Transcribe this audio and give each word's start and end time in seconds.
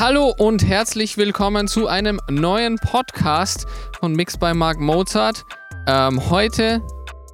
Hallo 0.00 0.34
und 0.38 0.66
herzlich 0.66 1.18
willkommen 1.18 1.68
zu 1.68 1.86
einem 1.86 2.20
neuen 2.30 2.76
Podcast 2.76 3.66
von 3.98 4.14
Mix 4.14 4.38
by 4.38 4.54
Mark 4.54 4.80
Mozart. 4.80 5.44
Ähm, 5.86 6.30
heute, 6.30 6.80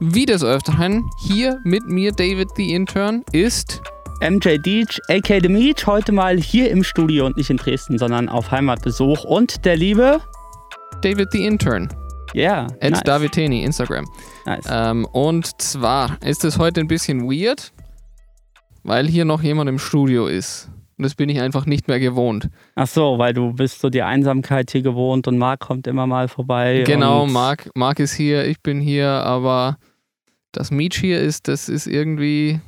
wie 0.01 0.27
des 0.27 0.43
Öfteren, 0.43 1.09
hier 1.21 1.61
mit 1.63 1.87
mir, 1.87 2.11
David 2.11 2.49
the 2.57 2.75
Intern, 2.75 3.23
ist 3.31 3.83
MJ 4.21 4.59
Deech, 4.59 5.01
aka 5.09 5.39
The 5.41 5.49
Meat, 5.49 5.87
heute 5.87 6.11
mal 6.11 6.39
hier 6.39 6.73
im 6.73 6.83
Studio 6.83 7.27
und 7.27 7.37
nicht 7.37 7.51
in 7.51 7.57
Dresden, 7.57 7.99
sondern 7.99 8.29
auf 8.29 8.51
Heimatbesuch. 8.51 9.23
Und 9.23 9.65
der 9.65 9.77
liebe 9.77 10.21
David 11.03 11.29
the 11.31 11.47
Intern. 11.47 11.89
Ja. 12.35 12.67
Yeah, 12.83 12.91
nice. 12.91 13.03
Davideni, 13.05 13.63
Instagram. 13.63 14.07
Nice. 14.45 14.65
Ähm, 14.69 15.05
und 15.13 15.63
zwar 15.63 16.21
ist 16.21 16.45
es 16.45 16.59
heute 16.59 16.81
ein 16.81 16.89
bisschen 16.89 17.31
weird, 17.31 17.73
weil 18.83 19.07
hier 19.07 19.25
noch 19.25 19.45
jemand 19.45 19.69
im 19.71 19.79
Studio 19.79 20.27
ist. 20.27 20.69
Und 20.99 21.03
das 21.03 21.15
bin 21.15 21.29
ich 21.29 21.41
einfach 21.41 21.67
nicht 21.67 21.89
mehr 21.89 22.01
gewohnt. 22.01 22.49
Ach 22.75 22.87
so, 22.87 23.19
weil 23.19 23.35
du 23.35 23.53
bist 23.53 23.81
so 23.81 23.91
die 23.91 24.03
Einsamkeit 24.03 24.71
hier 24.71 24.83
gewohnt 24.83 25.29
und 25.29 25.37
Marc 25.37 25.61
kommt 25.61 25.87
immer 25.87 26.07
mal 26.07 26.29
vorbei. 26.29 26.85
Genau, 26.87 27.27
Marc, 27.27 27.71
Marc 27.75 27.99
ist 27.99 28.15
hier, 28.15 28.47
ich 28.47 28.63
bin 28.63 28.81
hier, 28.81 29.09
aber 29.09 29.77
das 30.53 30.71
Meet 30.71 30.95
hier 30.95 31.21
ist, 31.21 31.49
das 31.49 31.69
ist 31.69 31.87
irgendwie 31.87 32.61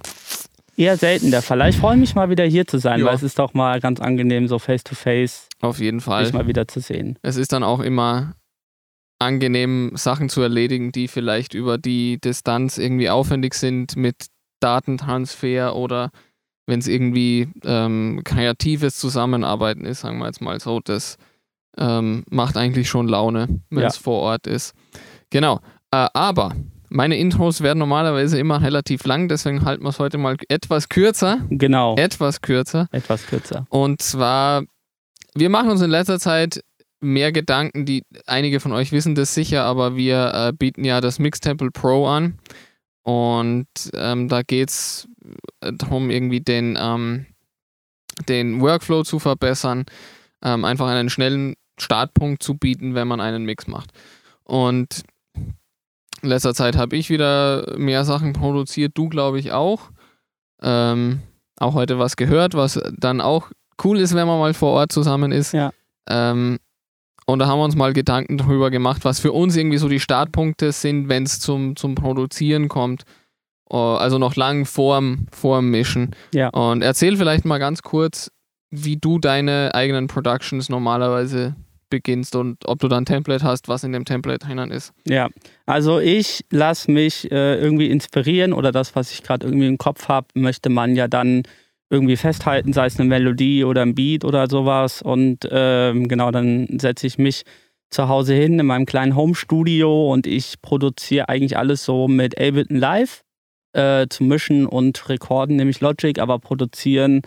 eher 0.76 0.96
selten 0.96 1.30
der 1.30 1.42
Fall. 1.42 1.68
Ich 1.70 1.78
freue 1.78 1.96
mich 1.96 2.14
mal 2.14 2.28
wieder 2.28 2.44
hier 2.44 2.66
zu 2.66 2.78
sein, 2.78 3.00
ja. 3.00 3.06
weil 3.06 3.14
es 3.14 3.22
ist 3.22 3.38
doch 3.38 3.54
mal 3.54 3.80
ganz 3.80 4.00
angenehm, 4.00 4.46
so 4.46 4.58
face 4.58 4.84
to 4.84 4.94
face. 4.94 5.48
Auf 5.60 5.80
jeden 5.80 6.00
Fall. 6.00 6.24
Dich 6.24 6.32
mal 6.32 6.46
wieder 6.46 6.68
zu 6.68 6.80
sehen. 6.80 7.18
Es 7.22 7.36
ist 7.36 7.52
dann 7.52 7.64
auch 7.64 7.80
immer 7.80 8.34
angenehm, 9.18 9.92
Sachen 9.94 10.28
zu 10.28 10.40
erledigen, 10.42 10.92
die 10.92 11.08
vielleicht 11.08 11.54
über 11.54 11.78
die 11.78 12.20
Distanz 12.20 12.78
irgendwie 12.78 13.10
aufwendig 13.10 13.54
sind 13.54 13.96
mit 13.96 14.26
Datentransfer 14.60 15.74
oder 15.74 16.10
wenn 16.68 16.80
es 16.80 16.86
irgendwie 16.86 17.48
ähm, 17.64 18.20
kreatives 18.24 18.96
Zusammenarbeiten 18.96 19.86
ist, 19.86 20.00
sagen 20.00 20.18
wir 20.18 20.26
jetzt 20.26 20.42
mal 20.42 20.60
so, 20.60 20.80
das 20.80 21.16
ähm, 21.78 22.24
macht 22.30 22.58
eigentlich 22.58 22.90
schon 22.90 23.08
Laune, 23.08 23.60
wenn 23.70 23.84
es 23.84 23.96
ja. 23.96 24.02
vor 24.02 24.20
Ort 24.20 24.46
ist. 24.46 24.74
Genau. 25.30 25.60
Äh, 25.90 26.08
aber 26.12 26.54
meine 26.90 27.16
Intros 27.16 27.62
werden 27.62 27.78
normalerweise 27.78 28.38
immer 28.38 28.60
relativ 28.60 29.06
lang, 29.06 29.28
deswegen 29.28 29.64
halten 29.64 29.82
wir 29.82 29.88
es 29.88 29.98
heute 29.98 30.18
mal 30.18 30.36
etwas 30.48 30.90
kürzer. 30.90 31.38
Genau. 31.48 31.96
Etwas 31.96 32.42
kürzer. 32.42 32.86
Etwas 32.92 33.26
kürzer. 33.26 33.66
Und 33.70 34.02
zwar, 34.02 34.64
wir 35.34 35.48
machen 35.48 35.70
uns 35.70 35.80
in 35.80 35.90
letzter 35.90 36.18
Zeit 36.18 36.62
mehr 37.00 37.32
Gedanken, 37.32 37.86
die 37.86 38.02
einige 38.26 38.60
von 38.60 38.72
euch 38.72 38.92
wissen 38.92 39.14
das 39.14 39.32
sicher, 39.32 39.64
aber 39.64 39.96
wir 39.96 40.34
äh, 40.34 40.52
bieten 40.52 40.84
ja 40.84 41.00
das 41.00 41.18
Mixtemple 41.18 41.70
Pro 41.70 42.06
an. 42.06 42.38
Und 43.04 43.68
ähm, 43.94 44.28
da 44.28 44.42
geht 44.42 44.68
es 44.68 45.08
darum, 45.60 46.10
irgendwie 46.10 46.40
den, 46.40 46.78
ähm, 46.80 47.26
den 48.28 48.60
Workflow 48.60 49.02
zu 49.02 49.18
verbessern, 49.18 49.84
ähm, 50.42 50.64
einfach 50.64 50.88
einen 50.88 51.10
schnellen 51.10 51.54
Startpunkt 51.78 52.42
zu 52.42 52.56
bieten, 52.56 52.94
wenn 52.94 53.08
man 53.08 53.20
einen 53.20 53.44
Mix 53.44 53.66
macht. 53.66 53.90
Und 54.44 55.04
in 56.22 56.28
letzter 56.28 56.54
Zeit 56.54 56.76
habe 56.76 56.96
ich 56.96 57.10
wieder 57.10 57.76
mehr 57.78 58.04
Sachen 58.04 58.32
produziert, 58.32 58.92
du 58.94 59.08
glaube 59.08 59.38
ich 59.38 59.52
auch. 59.52 59.90
Ähm, 60.60 61.20
auch 61.60 61.74
heute 61.74 61.98
was 61.98 62.16
gehört, 62.16 62.54
was 62.54 62.80
dann 62.96 63.20
auch 63.20 63.50
cool 63.84 63.98
ist, 63.98 64.14
wenn 64.14 64.26
man 64.26 64.38
mal 64.38 64.54
vor 64.54 64.72
Ort 64.72 64.92
zusammen 64.92 65.32
ist. 65.32 65.52
Ja. 65.52 65.72
Ähm, 66.08 66.58
und 67.26 67.40
da 67.40 67.46
haben 67.46 67.58
wir 67.58 67.64
uns 67.64 67.76
mal 67.76 67.92
Gedanken 67.92 68.38
darüber 68.38 68.70
gemacht, 68.70 69.04
was 69.04 69.20
für 69.20 69.32
uns 69.32 69.54
irgendwie 69.54 69.78
so 69.78 69.88
die 69.88 70.00
Startpunkte 70.00 70.72
sind, 70.72 71.08
wenn 71.08 71.24
es 71.24 71.40
zum, 71.40 71.76
zum 71.76 71.94
Produzieren 71.94 72.68
kommt. 72.68 73.04
Also 73.74 74.18
noch 74.18 74.36
lang 74.36 74.64
vorm, 74.64 75.26
vorm 75.32 75.70
Mischen. 75.70 76.14
Ja. 76.32 76.48
Und 76.48 76.82
erzähl 76.82 77.16
vielleicht 77.16 77.44
mal 77.44 77.58
ganz 77.58 77.82
kurz, 77.82 78.30
wie 78.70 78.96
du 78.96 79.18
deine 79.18 79.74
eigenen 79.74 80.06
Productions 80.06 80.68
normalerweise 80.68 81.54
beginnst 81.90 82.36
und 82.36 82.66
ob 82.66 82.80
du 82.80 82.88
dann 82.88 83.02
ein 83.02 83.06
Template 83.06 83.42
hast, 83.42 83.68
was 83.68 83.82
in 83.82 83.92
dem 83.92 84.04
Template 84.04 84.46
drinnen 84.46 84.70
ist. 84.70 84.92
Ja, 85.06 85.28
also 85.66 85.98
ich 85.98 86.44
lasse 86.50 86.90
mich 86.90 87.30
äh, 87.30 87.54
irgendwie 87.54 87.90
inspirieren 87.90 88.52
oder 88.52 88.72
das, 88.72 88.94
was 88.94 89.10
ich 89.10 89.22
gerade 89.22 89.46
irgendwie 89.46 89.66
im 89.66 89.78
Kopf 89.78 90.08
habe, 90.08 90.26
möchte 90.34 90.68
man 90.68 90.94
ja 90.94 91.08
dann 91.08 91.44
irgendwie 91.90 92.16
festhalten, 92.16 92.72
sei 92.72 92.86
es 92.86 93.00
eine 93.00 93.08
Melodie 93.08 93.64
oder 93.64 93.82
ein 93.82 93.94
Beat 93.94 94.24
oder 94.24 94.48
sowas. 94.48 95.00
Und 95.00 95.48
ähm, 95.50 96.08
genau, 96.08 96.30
dann 96.30 96.78
setze 96.78 97.06
ich 97.06 97.16
mich 97.16 97.44
zu 97.90 98.08
Hause 98.08 98.34
hin 98.34 98.58
in 98.58 98.66
meinem 98.66 98.84
kleinen 98.84 99.16
Home-Studio 99.16 100.12
und 100.12 100.26
ich 100.26 100.60
produziere 100.60 101.30
eigentlich 101.30 101.56
alles 101.56 101.84
so 101.84 102.06
mit 102.06 102.38
Ableton 102.38 102.76
Live 102.76 103.22
äh, 103.72 104.06
zu 104.08 104.24
mischen 104.24 104.66
und 104.66 105.08
rekorden, 105.08 105.56
nämlich 105.56 105.80
Logic, 105.80 106.18
aber 106.18 106.38
produzieren 106.38 107.22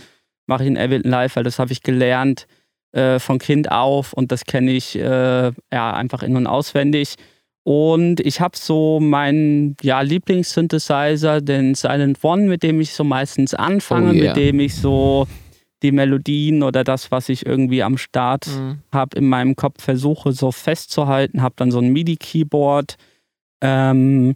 mache 0.48 0.64
ich 0.64 0.70
in 0.70 0.78
Ableton 0.78 1.12
Live, 1.12 1.36
weil 1.36 1.44
das 1.44 1.60
habe 1.60 1.72
ich 1.72 1.84
gelernt 1.84 2.48
äh, 2.92 3.20
von 3.20 3.40
Kind 3.40 3.72
auf 3.72 4.14
und 4.14 4.32
das 4.32 4.46
kenne 4.46 4.72
ich 4.72 4.98
äh, 4.98 5.52
ja 5.72 5.94
einfach 5.94 6.24
in- 6.24 6.36
und 6.36 6.48
auswendig. 6.48 7.16
Und 7.64 8.20
ich 8.22 8.42
habe 8.42 8.58
so 8.58 9.00
meinen 9.00 9.78
ja, 9.82 10.02
Lieblingssynthesizer, 10.02 11.42
den 11.42 11.76
Silent 11.76 12.24
One, 12.24 12.48
mit 12.48 12.64
dem 12.64 12.82
ich 12.82 12.94
so 12.94 13.04
meistens 13.04 13.54
anfange, 13.54 14.10
oh 14.10 14.14
yeah. 14.14 14.28
mit 14.28 14.36
dem 14.36 14.60
ich 14.60 14.76
so 14.76 15.28
die 15.84 15.92
Melodien 15.92 16.64
oder 16.64 16.84
das, 16.84 17.12
was 17.12 17.30
ich 17.30 17.46
irgendwie 17.46 17.84
am 17.84 17.98
Start 17.98 18.48
mhm. 18.48 18.80
habe, 18.92 19.18
in 19.18 19.28
meinem 19.28 19.56
Kopf 19.56 19.84
versuche 19.84 20.32
so 20.32 20.52
festzuhalten. 20.52 21.42
Habe 21.42 21.56
dann 21.58 21.72
so 21.72 21.80
ein 21.80 21.90
MIDI-Keyboard. 21.90 22.96
Ähm, 23.62 24.36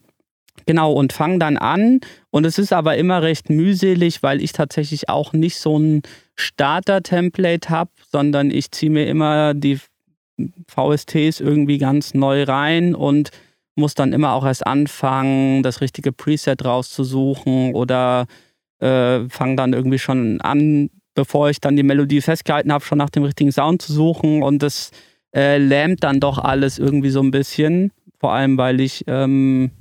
genau, 0.66 0.91
und 0.93 1.13
fange 1.13 1.39
dann 1.39 1.57
an. 1.57 1.99
Und 2.31 2.45
es 2.45 2.57
ist 2.57 2.73
aber 2.73 2.97
immer 2.97 3.21
recht 3.21 3.49
mühselig, 3.49 4.23
weil 4.23 4.41
ich 4.41 4.51
tatsächlich 4.51 5.09
auch 5.09 5.33
nicht 5.33 5.57
so 5.57 5.77
ein 5.77 6.01
Starter-Template 6.35 7.69
habe, 7.69 7.91
sondern 8.11 8.51
ich 8.51 8.71
ziehe 8.71 8.91
mir 8.91 9.07
immer 9.07 9.53
die 9.53 9.79
VSTs 10.67 11.39
irgendwie 11.39 11.77
ganz 11.77 12.13
neu 12.13 12.43
rein 12.43 12.93
und 12.93 13.31
muss 13.75 13.93
dann 13.93 14.13
immer 14.13 14.33
auch 14.33 14.45
erst 14.45 14.66
anfangen, 14.66 15.63
das 15.63 15.81
richtige 15.81 16.11
Preset 16.11 16.63
rauszusuchen 16.63 17.73
oder 17.73 18.25
äh, 18.79 19.27
fange 19.29 19.55
dann 19.55 19.73
irgendwie 19.73 19.99
schon 19.99 20.41
an, 20.41 20.89
bevor 21.13 21.49
ich 21.49 21.61
dann 21.61 21.75
die 21.75 21.83
Melodie 21.83 22.22
festgehalten 22.22 22.72
habe, 22.72 22.83
schon 22.83 22.97
nach 22.97 23.09
dem 23.09 23.23
richtigen 23.23 23.51
Sound 23.51 23.81
zu 23.81 23.93
suchen 23.93 24.43
und 24.43 24.61
das 24.61 24.91
äh, 25.35 25.57
lähmt 25.57 26.03
dann 26.03 26.19
doch 26.19 26.37
alles 26.37 26.79
irgendwie 26.79 27.09
so 27.09 27.22
ein 27.22 27.31
bisschen. 27.31 27.91
Vor 28.19 28.33
allem, 28.33 28.57
weil 28.57 28.79
ich 28.79 29.03
ähm, 29.07 29.72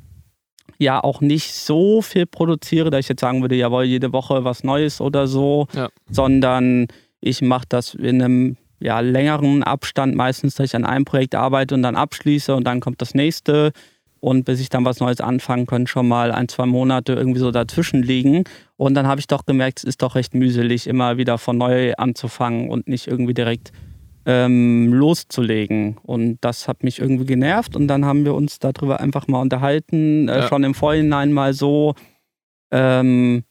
ja 0.78 1.02
auch 1.02 1.20
nicht 1.20 1.52
so 1.52 2.02
viel 2.02 2.26
produziere, 2.26 2.90
dass 2.90 3.00
ich 3.00 3.08
jetzt 3.08 3.20
sagen 3.20 3.42
würde, 3.42 3.54
jawohl, 3.54 3.84
jede 3.84 4.12
Woche 4.12 4.44
was 4.44 4.64
Neues 4.64 5.00
oder 5.00 5.26
so, 5.26 5.66
ja. 5.74 5.88
sondern 6.10 6.88
ich 7.20 7.42
mache 7.42 7.66
das 7.68 7.94
in 7.94 8.22
einem 8.22 8.56
ja, 8.80 9.00
längeren 9.00 9.62
Abstand 9.62 10.14
meistens, 10.14 10.56
dass 10.56 10.66
ich 10.66 10.76
an 10.76 10.84
einem 10.84 11.04
Projekt 11.04 11.34
arbeite 11.34 11.74
und 11.74 11.82
dann 11.82 11.96
abschließe 11.96 12.54
und 12.54 12.64
dann 12.64 12.80
kommt 12.80 13.00
das 13.00 13.14
nächste. 13.14 13.72
Und 14.20 14.44
bis 14.44 14.60
ich 14.60 14.70
dann 14.70 14.86
was 14.86 15.00
Neues 15.00 15.20
anfangen 15.20 15.66
kann, 15.66 15.86
schon 15.86 16.08
mal 16.08 16.32
ein, 16.32 16.48
zwei 16.48 16.64
Monate 16.64 17.12
irgendwie 17.12 17.40
so 17.40 17.50
dazwischen 17.50 18.02
liegen. 18.02 18.44
Und 18.76 18.94
dann 18.94 19.06
habe 19.06 19.20
ich 19.20 19.26
doch 19.26 19.44
gemerkt, 19.44 19.80
es 19.80 19.84
ist 19.84 20.02
doch 20.02 20.14
recht 20.14 20.34
mühselig, 20.34 20.86
immer 20.86 21.18
wieder 21.18 21.36
von 21.36 21.58
neu 21.58 21.92
anzufangen 21.94 22.70
und 22.70 22.88
nicht 22.88 23.06
irgendwie 23.06 23.34
direkt 23.34 23.72
ähm, 24.26 24.92
loszulegen. 24.92 25.98
Und 26.02 26.38
das 26.40 26.68
hat 26.68 26.82
mich 26.82 26.98
irgendwie 26.98 27.26
genervt. 27.26 27.76
Und 27.76 27.88
dann 27.88 28.04
haben 28.04 28.24
wir 28.24 28.34
uns 28.34 28.58
darüber 28.58 29.00
einfach 29.00 29.28
mal 29.28 29.40
unterhalten, 29.40 30.28
äh, 30.28 30.40
ja. 30.40 30.48
schon 30.48 30.64
im 30.64 30.74
Vorhinein 30.74 31.32
mal 31.32 31.52
so, 31.52 31.94
ähm, 32.70 33.44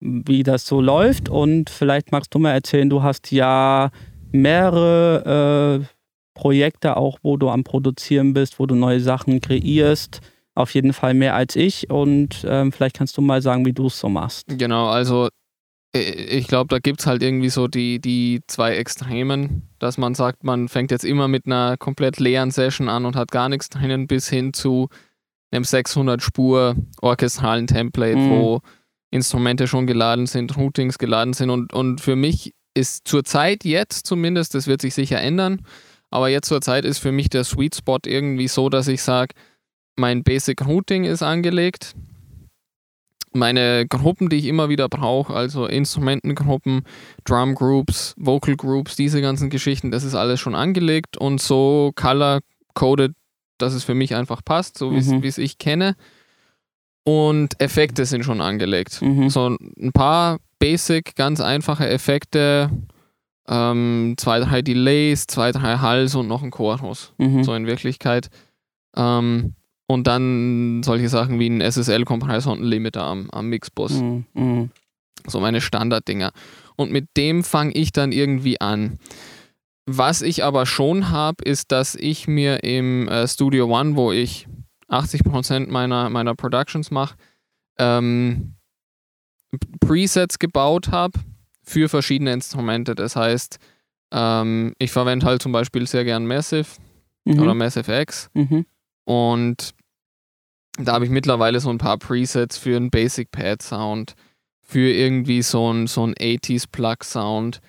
wie 0.00 0.42
das 0.42 0.66
so 0.66 0.80
läuft. 0.80 1.28
Und 1.28 1.70
vielleicht 1.70 2.12
magst 2.12 2.34
du 2.34 2.38
mal 2.38 2.52
erzählen, 2.52 2.88
du 2.88 3.02
hast 3.02 3.30
ja 3.32 3.90
mehrere 4.32 5.82
äh, 5.82 5.86
Projekte 6.34 6.96
auch, 6.96 7.18
wo 7.22 7.36
du 7.36 7.50
am 7.50 7.64
Produzieren 7.64 8.32
bist, 8.32 8.58
wo 8.58 8.66
du 8.66 8.74
neue 8.74 9.00
Sachen 9.00 9.40
kreierst. 9.40 10.20
Auf 10.54 10.74
jeden 10.74 10.92
Fall 10.92 11.14
mehr 11.14 11.34
als 11.34 11.56
ich. 11.56 11.90
Und 11.90 12.44
ähm, 12.46 12.72
vielleicht 12.72 12.96
kannst 12.96 13.16
du 13.16 13.22
mal 13.22 13.42
sagen, 13.42 13.64
wie 13.64 13.72
du 13.72 13.86
es 13.86 13.98
so 13.98 14.08
machst. 14.08 14.46
Genau, 14.48 14.88
also 14.88 15.28
ich 15.94 16.48
glaube, 16.48 16.68
da 16.68 16.78
gibt 16.78 17.00
es 17.00 17.06
halt 17.06 17.22
irgendwie 17.22 17.50
so 17.50 17.68
die, 17.68 18.00
die 18.00 18.40
zwei 18.46 18.76
Extremen, 18.76 19.68
dass 19.78 19.98
man 19.98 20.14
sagt, 20.14 20.42
man 20.42 20.68
fängt 20.68 20.90
jetzt 20.90 21.04
immer 21.04 21.28
mit 21.28 21.44
einer 21.46 21.76
komplett 21.76 22.18
leeren 22.18 22.50
Session 22.50 22.88
an 22.88 23.04
und 23.04 23.14
hat 23.14 23.30
gar 23.30 23.50
nichts 23.50 23.68
drinnen, 23.68 24.06
bis 24.06 24.28
hin 24.28 24.54
zu 24.54 24.88
einem 25.50 25.64
600-Spur 25.64 26.76
orchestralen 27.02 27.66
Template, 27.66 28.16
mhm. 28.16 28.30
wo 28.30 28.60
Instrumente 29.10 29.66
schon 29.66 29.86
geladen 29.86 30.26
sind, 30.26 30.56
Routings 30.56 30.96
geladen 30.96 31.34
sind. 31.34 31.50
Und, 31.50 31.74
und 31.74 32.00
für 32.00 32.16
mich 32.16 32.54
ist 32.74 33.06
zur 33.06 33.24
Zeit 33.24 33.64
jetzt 33.64 34.06
zumindest, 34.06 34.54
das 34.54 34.66
wird 34.66 34.80
sich 34.80 34.94
sicher 34.94 35.20
ändern, 35.20 35.60
aber 36.10 36.28
jetzt 36.28 36.48
zur 36.48 36.62
Zeit 36.62 36.86
ist 36.86 36.98
für 36.98 37.12
mich 37.12 37.28
der 37.28 37.44
Sweet 37.44 37.74
Spot 37.74 37.98
irgendwie 38.06 38.48
so, 38.48 38.70
dass 38.70 38.88
ich 38.88 39.02
sage, 39.02 39.34
mein 39.96 40.22
Basic 40.22 40.64
Routing 40.64 41.04
ist 41.04 41.22
angelegt. 41.22 41.94
Meine 43.34 43.86
Gruppen, 43.86 44.28
die 44.28 44.36
ich 44.36 44.46
immer 44.46 44.68
wieder 44.68 44.88
brauche, 44.88 45.32
also 45.32 45.66
Instrumentengruppen, 45.66 46.82
Drum 47.24 47.54
Groups, 47.54 48.14
Vocal 48.18 48.56
Groups, 48.56 48.96
diese 48.96 49.20
ganzen 49.20 49.50
Geschichten, 49.50 49.90
das 49.90 50.04
ist 50.04 50.14
alles 50.14 50.40
schon 50.40 50.54
angelegt 50.54 51.16
und 51.16 51.40
so 51.40 51.92
color-coded, 51.94 53.12
dass 53.58 53.74
es 53.74 53.84
für 53.84 53.94
mich 53.94 54.14
einfach 54.14 54.44
passt, 54.44 54.76
so 54.76 54.92
wie 54.92 55.00
mhm. 55.00 55.22
es 55.24 55.38
ich 55.38 55.58
kenne. 55.58 55.96
Und 57.04 57.60
Effekte 57.60 58.04
sind 58.04 58.24
schon 58.24 58.40
angelegt. 58.40 59.02
Mhm. 59.02 59.28
So 59.28 59.48
ein 59.48 59.92
paar 59.92 60.38
Basic, 60.58 61.16
ganz 61.16 61.40
einfache 61.40 61.88
Effekte, 61.88 62.70
ähm, 63.48 64.14
zwei, 64.18 64.38
drei 64.38 64.62
Delays, 64.62 65.26
zwei, 65.26 65.50
drei 65.50 65.78
Hals 65.78 66.14
und 66.14 66.28
noch 66.28 66.42
ein 66.42 66.52
Chorus. 66.52 67.12
Mhm. 67.18 67.42
So 67.42 67.54
in 67.54 67.66
Wirklichkeit. 67.66 68.28
Ähm, 68.96 69.54
und 69.92 70.06
dann 70.06 70.82
solche 70.82 71.08
Sachen 71.08 71.38
wie 71.38 71.48
ein 71.50 71.60
ein 72.60 72.62
Limiter 72.64 73.02
am, 73.04 73.30
am 73.30 73.48
Mixbus. 73.48 74.00
Mhm. 74.34 74.70
So 75.26 75.38
meine 75.40 75.60
Standarddinger. 75.60 76.32
Und 76.76 76.90
mit 76.90 77.08
dem 77.16 77.44
fange 77.44 77.72
ich 77.72 77.92
dann 77.92 78.10
irgendwie 78.12 78.60
an. 78.60 78.98
Was 79.86 80.22
ich 80.22 80.42
aber 80.44 80.64
schon 80.66 81.10
habe, 81.10 81.44
ist, 81.44 81.70
dass 81.72 81.94
ich 81.94 82.26
mir 82.26 82.64
im 82.64 83.08
äh, 83.08 83.26
Studio 83.28 83.66
One, 83.66 83.96
wo 83.96 84.12
ich 84.12 84.46
80% 84.88 85.70
meiner, 85.70 86.08
meiner 86.10 86.34
Productions 86.34 86.90
mache, 86.90 87.16
ähm, 87.78 88.54
Presets 89.80 90.38
gebaut 90.38 90.90
habe 90.90 91.18
für 91.62 91.88
verschiedene 91.88 92.32
Instrumente. 92.32 92.94
Das 92.94 93.16
heißt, 93.16 93.58
ähm, 94.12 94.74
ich 94.78 94.90
verwende 94.90 95.26
halt 95.26 95.42
zum 95.42 95.52
Beispiel 95.52 95.86
sehr 95.86 96.04
gern 96.04 96.26
Massive 96.26 96.66
Mhm. 97.24 97.38
oder 97.40 97.54
Massive 97.54 97.92
X 98.00 98.30
Mhm. 98.34 98.66
und 99.04 99.74
da 100.78 100.92
habe 100.92 101.04
ich 101.04 101.10
mittlerweile 101.10 101.60
so 101.60 101.70
ein 101.70 101.78
paar 101.78 101.98
Presets 101.98 102.56
für 102.56 102.76
einen 102.76 102.90
Basic 102.90 103.30
Pad 103.30 103.62
Sound, 103.62 104.14
für 104.62 104.90
irgendwie 104.90 105.42
so 105.42 105.70
ein, 105.72 105.86
so 105.86 106.06
ein 106.06 106.14
80s 106.14 106.64
Plug 106.70 107.04
Sound, 107.04 107.60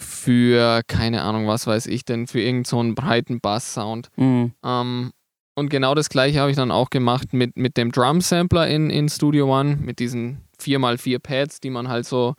für 0.00 0.82
keine 0.86 1.22
Ahnung, 1.22 1.46
was 1.46 1.66
weiß 1.66 1.86
ich 1.86 2.04
denn, 2.04 2.26
für 2.26 2.40
irgendeinen 2.40 2.64
so 2.64 2.80
einen 2.80 2.94
breiten 2.94 3.40
Bass 3.40 3.74
Sound. 3.74 4.08
Mhm. 4.16 4.52
Ähm, 4.64 5.12
und 5.54 5.70
genau 5.70 5.94
das 5.94 6.08
gleiche 6.08 6.40
habe 6.40 6.50
ich 6.50 6.56
dann 6.56 6.70
auch 6.70 6.90
gemacht 6.90 7.32
mit, 7.32 7.56
mit 7.56 7.76
dem 7.76 7.90
Drum 7.90 8.20
Sampler 8.20 8.68
in, 8.68 8.90
in 8.90 9.08
Studio 9.08 9.52
One, 9.52 9.76
mit 9.76 9.98
diesen 9.98 10.44
4x4 10.60 11.18
Pads, 11.18 11.60
die 11.60 11.70
man 11.70 11.88
halt 11.88 12.06
so, 12.06 12.34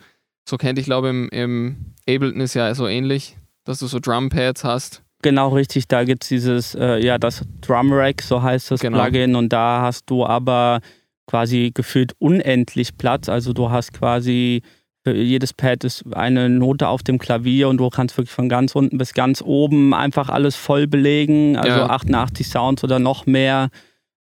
so 0.48 0.58
kennt. 0.58 0.80
Ich 0.80 0.86
glaube, 0.86 1.10
im, 1.10 1.30
im 1.30 1.94
Ableton 2.08 2.40
ist 2.40 2.54
ja 2.54 2.74
so 2.74 2.88
ähnlich, 2.88 3.38
dass 3.66 3.80
du 3.80 3.88
so 3.88 4.00
Drum 4.00 4.30
Pads 4.30 4.64
hast. 4.64 5.04
Genau 5.22 5.50
richtig, 5.50 5.88
da 5.88 6.04
gibt 6.06 6.24
es 6.24 6.30
dieses, 6.30 6.76
äh, 6.76 7.00
ja, 7.04 7.18
das 7.18 7.44
Drum 7.62 7.92
Rack, 7.92 8.22
so 8.22 8.42
heißt 8.42 8.72
das 8.72 8.80
Genau. 8.80 9.02
Plugin, 9.02 9.36
und 9.36 9.50
da 9.52 9.82
hast 9.82 10.10
du 10.10 10.26
aber 10.26 10.80
quasi 11.28 11.72
gefühlt 11.74 12.14
unendlich 12.20 12.98
Platz. 12.98 13.28
Also 13.30 13.54
du 13.54 13.70
hast 13.70 13.94
quasi 13.94 14.62
für 15.06 15.14
jedes 15.16 15.54
Pad 15.54 15.84
ist 15.84 16.04
eine 16.14 16.50
Note 16.50 16.88
auf 16.88 17.04
dem 17.04 17.20
Klavier 17.20 17.70
und 17.70 17.78
du 17.78 17.90
kannst 17.90 18.18
wirklich 18.18 18.32
von 18.34 18.50
ganz 18.50 18.76
unten 18.76 18.98
bis 18.98 19.14
ganz 19.14 19.42
oben 19.42 19.94
einfach 19.94 20.30
alles 20.30 20.56
voll 20.56 20.88
belegen, 20.88 21.56
also 21.58 21.80
Ja. 21.80 21.90
88 21.90 22.48
Sounds 22.48 22.84
oder 22.84 23.00
noch 23.00 23.26
mehr. 23.26 23.70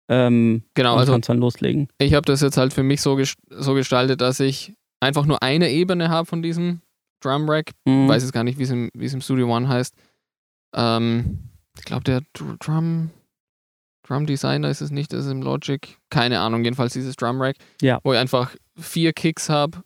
Ähm, 0.09 0.62
Genau, 0.75 0.95
und 0.95 1.00
also 1.00 1.12
kannst 1.12 1.29
dann 1.29 1.39
loslegen. 1.39 1.89
ich 1.99 2.15
habe 2.15 2.25
das 2.27 2.41
jetzt 2.41 2.56
halt 2.56 2.73
für 2.73 2.83
mich 2.83 3.00
so, 3.03 3.17
ges 3.17 3.35
so 3.50 3.75
gestaltet, 3.75 4.21
dass 4.21 4.41
ich 4.41 4.73
einfach 5.00 5.27
nur 5.27 5.43
eine 5.43 5.71
Ebene 5.71 6.09
habe 6.09 6.27
von 6.27 6.43
diesem 6.43 6.81
Drum 7.21 7.49
Rack. 7.49 7.73
Mhm. 7.85 8.09
weiß 8.09 8.23
jetzt 8.23 8.33
gar 8.33 8.45
nicht, 8.45 8.59
wie 8.59 8.62
es 8.65 8.71
im, 8.71 8.89
wie 8.95 9.05
es 9.06 9.15
im 9.15 9.21
Studio 9.21 9.55
One 9.55 9.69
heißt. 9.69 9.95
Ähm, 10.75 11.50
ich 11.76 11.85
glaube, 11.85 12.05
der 12.05 12.23
Dr- 12.32 12.56
Drum, 12.59 13.11
Drum 14.06 14.26
Designer 14.26 14.69
ist 14.69 14.81
es 14.81 14.91
nicht, 14.91 15.12
das 15.12 15.26
ist 15.26 15.31
im 15.31 15.43
Logic. 15.43 15.99
Keine 16.11 16.41
Ahnung, 16.41 16.65
jedenfalls 16.65 16.93
dieses 16.93 17.17
Drum 17.17 17.41
Rack. 17.41 17.56
Ja. 17.81 18.00
Wo 18.03 18.12
ich 18.12 18.19
einfach 18.19 18.55
vier 18.76 19.12
Kicks 19.12 19.49
habe, 19.49 19.82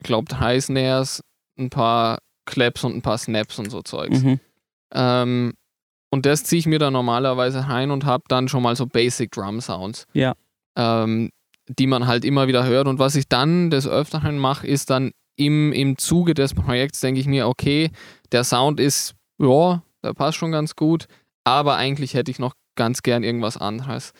ich 0.00 0.06
glaube 0.06 0.28
drei 0.28 0.60
Snares, 0.60 1.22
ein 1.58 1.70
paar 1.70 2.18
Claps 2.46 2.84
und 2.84 2.96
ein 2.96 3.02
paar 3.02 3.18
Snaps 3.18 3.58
und 3.58 3.70
so 3.70 3.82
Zeugs. 3.82 4.22
Mhm. 4.22 4.40
Ähm, 4.94 5.52
und 6.10 6.26
das 6.26 6.44
ziehe 6.44 6.60
ich 6.60 6.66
mir 6.66 6.78
dann 6.78 6.92
normalerweise 6.92 7.68
rein 7.68 7.90
und 7.90 8.04
habe 8.04 8.24
dann 8.28 8.48
schon 8.48 8.62
mal 8.62 8.76
so 8.76 8.86
Basic 8.86 9.30
Drum 9.30 9.60
Sounds. 9.60 10.06
Ja. 10.12 10.34
Ähm, 10.76 11.30
die 11.68 11.86
man 11.86 12.06
halt 12.06 12.24
immer 12.24 12.48
wieder 12.48 12.66
hört. 12.66 12.88
Und 12.88 12.98
was 12.98 13.14
ich 13.14 13.28
dann 13.28 13.70
des 13.70 13.86
Öfteren 13.86 14.36
mache, 14.36 14.66
ist 14.66 14.90
dann 14.90 15.12
im, 15.36 15.72
im 15.72 15.96
Zuge 15.96 16.34
des 16.34 16.54
Projekts, 16.54 17.00
denke 17.00 17.20
ich 17.20 17.26
mir, 17.26 17.46
okay, 17.46 17.90
der 18.32 18.44
Sound 18.44 18.80
ist, 18.80 19.14
ja, 19.38 19.82
der 20.02 20.14
passt 20.14 20.38
schon 20.38 20.52
ganz 20.52 20.76
gut, 20.76 21.06
aber 21.44 21.76
eigentlich 21.76 22.14
hätte 22.14 22.30
ich 22.30 22.38
noch 22.38 22.54
ganz 22.76 23.02
gern 23.02 23.22
irgendwas 23.22 23.56
anderes. 23.56 24.12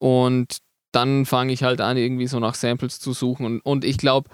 Und 0.00 0.58
dann 0.92 1.26
fange 1.26 1.52
ich 1.52 1.62
halt 1.62 1.80
an, 1.80 1.96
irgendwie 1.96 2.26
so 2.26 2.38
nach 2.38 2.54
Samples 2.54 3.00
zu 3.00 3.12
suchen. 3.12 3.44
Und, 3.44 3.60
und 3.60 3.84
ich 3.84 3.98
glaube, 3.98 4.30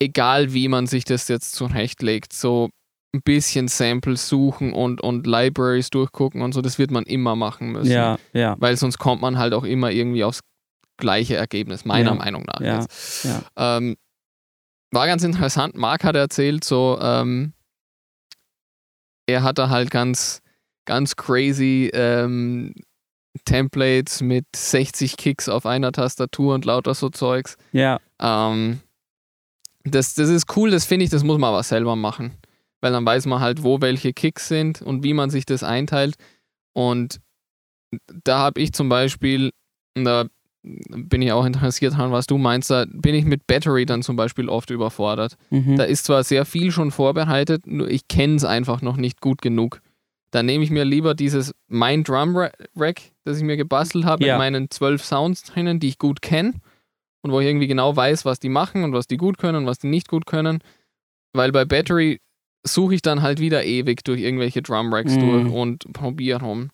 egal 0.00 0.52
wie 0.52 0.68
man 0.68 0.86
sich 0.86 1.04
das 1.04 1.28
jetzt 1.28 1.54
zurechtlegt, 1.54 2.32
so 2.32 2.68
ein 3.14 3.22
bisschen 3.22 3.68
Samples 3.68 4.28
suchen 4.28 4.72
und, 4.72 5.00
und 5.00 5.26
Libraries 5.26 5.90
durchgucken 5.90 6.42
und 6.42 6.52
so, 6.52 6.60
das 6.60 6.78
wird 6.78 6.90
man 6.90 7.04
immer 7.04 7.36
machen 7.36 7.72
müssen. 7.72 7.90
Ja, 7.90 8.18
ja. 8.32 8.56
Weil 8.58 8.76
sonst 8.76 8.98
kommt 8.98 9.22
man 9.22 9.38
halt 9.38 9.54
auch 9.54 9.64
immer 9.64 9.90
irgendwie 9.90 10.24
aufs 10.24 10.40
gleiche 10.96 11.36
Ergebnis, 11.36 11.84
meiner 11.84 12.10
Ja. 12.10 12.14
Meinung 12.16 12.44
nach. 12.44 12.60
Ja, 12.60 12.86
ja. 13.22 13.42
Ähm, 13.56 13.96
war 14.92 15.06
ganz 15.06 15.24
interessant. 15.24 15.76
Marc 15.76 16.04
hat 16.04 16.14
erzählt, 16.14 16.62
so, 16.64 16.98
ähm, 17.00 17.53
er 19.26 19.42
hatte 19.42 19.70
halt 19.70 19.90
ganz, 19.90 20.40
ganz 20.84 21.16
crazy 21.16 21.90
ähm, 21.92 22.74
Templates 23.44 24.20
mit 24.20 24.46
60 24.54 25.16
Kicks 25.16 25.48
auf 25.48 25.66
einer 25.66 25.92
Tastatur 25.92 26.54
und 26.54 26.64
lauter 26.64 26.94
so 26.94 27.08
Zeugs. 27.10 27.56
Ja, 27.72 28.00
Ähm, 28.20 28.80
das, 29.84 30.14
das 30.14 30.30
ist 30.30 30.56
cool, 30.56 30.70
das 30.70 30.86
finde 30.86 31.04
ich, 31.04 31.10
das 31.10 31.24
muss 31.24 31.38
man 31.38 31.48
aber 31.48 31.62
selber 31.62 31.94
machen. 31.96 32.32
Weil 32.80 32.92
dann 32.92 33.04
weiß 33.04 33.26
man 33.26 33.40
halt, 33.40 33.62
wo 33.62 33.80
welche 33.80 34.12
Kicks 34.12 34.48
sind 34.48 34.82
und 34.82 35.04
wie 35.04 35.14
man 35.14 35.30
sich 35.30 35.46
das 35.46 35.62
einteilt. 35.62 36.16
Und 36.72 37.20
da 38.24 38.38
habe 38.38 38.60
ich 38.60 38.72
zum 38.72 38.88
Beispiel, 38.88 39.50
da 39.94 40.26
bin 40.64 41.20
ich 41.22 41.30
auch 41.32 41.44
interessiert 41.44 41.92
daran, 41.92 42.10
was 42.10 42.26
du 42.26 42.38
meinst, 42.38 42.70
da 42.70 42.86
bin 42.88 43.14
ich 43.14 43.24
mit 43.26 43.46
Battery 43.46 43.84
dann 43.86 44.02
zum 44.02 44.16
Beispiel 44.16 44.48
oft 44.48 44.70
überfordert. 44.70 45.36
mhm. 45.50 45.76
Da 45.76 45.84
ist 45.84 46.04
zwar 46.06 46.24
sehr 46.24 46.44
viel 46.46 46.72
schon 46.72 46.90
vorbereitet, 46.90 47.66
nur 47.66 47.88
ich 47.90 48.08
kenne 48.08 48.36
es 48.36 48.44
einfach 48.44 48.80
noch 48.80 48.96
nicht 48.96 49.20
gut 49.20 49.42
genug. 49.42 49.80
Da 50.30 50.42
nehme 50.42 50.64
ich 50.64 50.70
mir 50.70 50.84
lieber 50.84 51.14
dieses 51.14 51.54
mein 51.68 52.02
Drum 52.02 52.36
Ra- 52.36 52.50
Rack, 52.76 53.02
das 53.24 53.36
ich 53.38 53.44
mir 53.44 53.56
gebastelt 53.56 54.04
habe, 54.04 54.24
Ja. 54.26 54.34
mit 54.34 54.38
meinen 54.40 54.70
zwölf 54.70 55.04
Sounds 55.04 55.42
drinnen, 55.44 55.78
die 55.80 55.88
ich 55.88 55.98
gut 55.98 56.22
kenne 56.22 56.54
und 57.22 57.30
wo 57.30 57.40
ich 57.40 57.46
irgendwie 57.46 57.66
genau 57.68 57.94
weiß, 57.94 58.24
was 58.24 58.40
die 58.40 58.48
machen 58.48 58.82
und 58.84 58.92
was 58.92 59.06
die 59.06 59.16
gut 59.18 59.38
können 59.38 59.58
und 59.58 59.66
was 59.66 59.78
die 59.78 59.86
nicht 59.88 60.08
gut 60.08 60.26
können. 60.26 60.60
Weil 61.34 61.52
bei 61.52 61.64
Battery 61.64 62.20
suche 62.66 62.94
ich 62.94 63.02
dann 63.02 63.20
halt 63.22 63.38
wieder 63.38 63.64
ewig 63.64 64.02
durch 64.04 64.20
irgendwelche 64.22 64.62
Drum 64.62 64.92
Racks 64.92 65.14
Mhm. 65.14 65.20
durch 65.20 65.52
und 65.52 65.92
probiere 65.92 66.40
rum. 66.42 66.70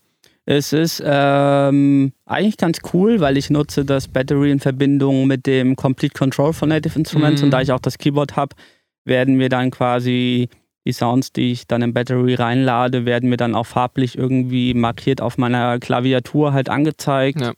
Es 0.46 0.72
ist 0.72 1.02
ähm, 1.04 2.12
eigentlich 2.26 2.56
ganz 2.56 2.78
cool, 2.92 3.20
weil 3.20 3.36
ich 3.36 3.50
nutze 3.50 3.84
das 3.84 4.08
Battery 4.08 4.50
in 4.50 4.58
Verbindung 4.58 5.26
mit 5.26 5.46
dem 5.46 5.76
Complete 5.76 6.14
Control 6.18 6.52
von 6.52 6.70
Native 6.70 6.98
Instruments 6.98 7.40
Mhm. 7.40 7.46
und 7.46 7.50
da 7.52 7.60
ich 7.60 7.70
auch 7.72 7.78
das 7.80 7.98
Keyboard 7.98 8.36
habe, 8.36 8.56
werden 9.04 9.36
mir 9.36 9.48
dann 9.48 9.70
quasi 9.70 10.48
die 10.86 10.92
Sounds, 10.92 11.32
die 11.32 11.52
ich 11.52 11.66
dann 11.66 11.82
im 11.82 11.92
Battery 11.92 12.34
reinlade, 12.34 13.04
werden 13.04 13.28
mir 13.28 13.36
dann 13.36 13.54
auch 13.54 13.66
farblich 13.66 14.16
irgendwie 14.16 14.72
markiert 14.74 15.20
auf 15.20 15.36
meiner 15.38 15.78
Klaviatur 15.78 16.52
halt 16.52 16.68
angezeigt. 16.70 17.40
Ja. 17.40 17.52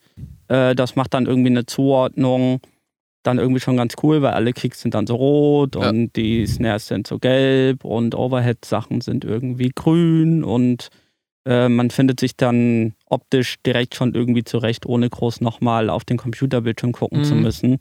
Äh, 0.71 0.75
das 0.75 0.97
macht 0.97 1.15
dann 1.15 1.27
irgendwie 1.27 1.51
eine 1.51 1.65
Zuordnung. 1.65 2.61
Dann 3.23 3.39
irgendwie 3.39 3.61
schon 3.61 3.77
ganz 3.77 3.95
cool, 4.03 4.21
weil 4.23 4.33
alle 4.33 4.53
Kicks 4.53 4.81
sind 4.83 4.95
dann 4.95 5.07
so 5.07 5.15
rot 5.15 5.77
Ja. 5.77 5.89
und 5.89 6.17
die 6.17 6.45
Snares 6.47 6.89
sind 6.89 7.07
so 7.07 7.21
gelb 7.21 7.85
und 7.85 8.17
Overhead-Sachen 8.17 9.01
sind 9.01 9.25
irgendwie 9.25 9.71
grün 9.73 10.43
und 10.43 10.89
äh, 11.47 11.69
man 11.69 11.91
findet 11.91 12.21
sich 12.21 12.37
dann 12.37 12.95
optisch 13.07 13.57
direkt 13.67 13.95
schon 13.95 14.15
irgendwie 14.15 14.45
zurecht, 14.45 14.87
ohne 14.87 15.09
groß 15.11 15.41
nochmal 15.41 15.91
auf 15.91 16.05
den 16.05 16.17
Computerbildschirm 16.17 16.93
gucken 16.93 17.25
zu 17.25 17.35
Mhm. 17.35 17.43
müssen. 17.43 17.79